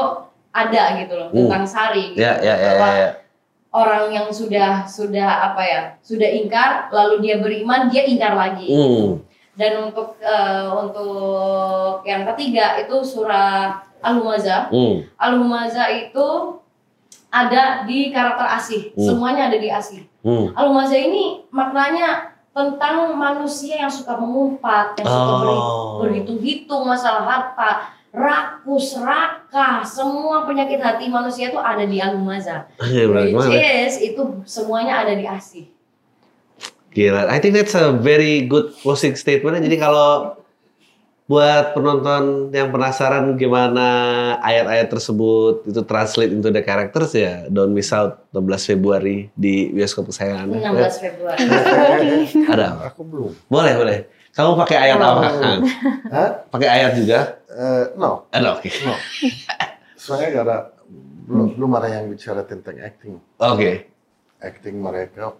[0.55, 1.49] ada gitu loh Hmm.
[1.49, 2.15] tentang sari.
[2.15, 2.21] Gitu.
[2.23, 3.09] Ya, ya, ya, Bahwa ya.
[3.75, 8.71] Orang yang sudah sudah apa ya sudah ingkar lalu dia beriman dia ingkar lagi.
[8.71, 9.19] Hmm.
[9.55, 14.71] Dan untuk uh, untuk yang ketiga itu surah Al-Humazah.
[14.71, 15.03] Hmm.
[15.19, 16.27] Al-Humazah itu
[17.27, 18.83] ada di karakter asih.
[18.95, 19.11] Hmm.
[19.11, 20.07] Semuanya ada di asih.
[20.23, 20.55] Hmm.
[20.55, 25.99] Al-Humazah ini maknanya tentang manusia yang suka mengumpat, yang suka Oh.
[25.99, 31.99] berhitung-hitung masalah harta, rakus, rakah, semua penyakit hati manusia itu ada di
[33.11, 33.83] berarti Which gimana?
[33.83, 35.67] is itu semuanya ada di asih.
[36.95, 39.59] Gila, I think that's a very good closing statement.
[39.59, 40.39] Jadi kalau
[41.25, 43.87] buat penonton yang penasaran gimana
[44.39, 50.13] ayat-ayat tersebut itu translate into the characters ya, don't miss out 16 Februari di bioskop
[50.13, 50.85] kesayangan Anda.
[50.85, 51.41] 16 Februari.
[52.53, 52.93] Ada.
[52.93, 53.33] Aku belum.
[53.49, 53.97] Boleh, boleh.
[54.31, 55.09] Kamu pakai ayat Oh.
[55.17, 55.27] apa?
[56.13, 56.29] Hah?
[56.51, 57.41] Pakai ayat juga?
[57.49, 58.69] Eh, no, Ada, oke.
[58.85, 58.93] no.
[59.97, 60.57] Soalnya gak ada,
[61.25, 63.17] belum, belum ada yang bicara tentang acting.
[63.41, 63.89] Oke.
[64.37, 65.33] Acting mereka.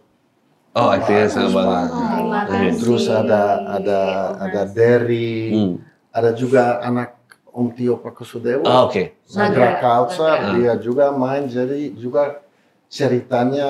[0.76, 1.90] Oh, aktifnya sama banget.
[1.90, 2.52] Terima Oke.
[2.52, 2.80] kasih.
[2.84, 4.00] Terus ada ada
[4.38, 5.74] ada Derry, Hmm.
[6.12, 7.16] ada juga anak
[7.48, 8.68] Om Tio Pakusudewo.
[8.68, 9.16] Oh, oke.
[9.32, 9.80] Nagra Nagra.
[9.80, 10.52] Kalsa, Nagra.
[10.54, 12.44] dia juga main, jadi juga
[12.86, 13.70] ceritanya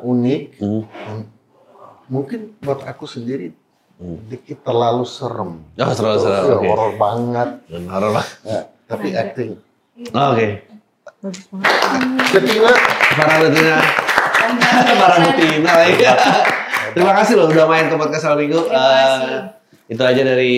[0.00, 0.42] unik.
[0.62, 0.82] Hmm.
[2.06, 3.50] Mungkin buat aku sendiri
[3.94, 4.22] Hmm.
[4.26, 5.58] dikit terlalu serem.
[5.74, 6.66] Oh, terlalu serem, Iya, oke.
[6.70, 7.48] horor banget.
[7.66, 8.30] Horor banget.
[8.42, 9.50] Ya, tapi acting.
[10.10, 10.48] Oh, Oke.
[12.30, 12.70] Betina,
[13.16, 14.03] Para betina.
[15.00, 16.04] Para betina lagi.
[16.94, 18.60] Terima kasih loh udah main ke podcast Hal Minggu.
[18.68, 19.24] Terima kasih.
[19.24, 19.42] Eh,
[19.90, 20.52] itu aja dari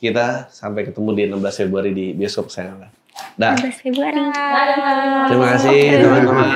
[0.00, 0.48] kita.
[0.48, 2.90] Sampai ketemu di 16 Februari di bioskop kesayangan.
[3.36, 3.54] Dah.
[3.58, 4.22] Februari.
[4.30, 5.26] Dadah.
[5.30, 6.48] Terima kasih teman-teman.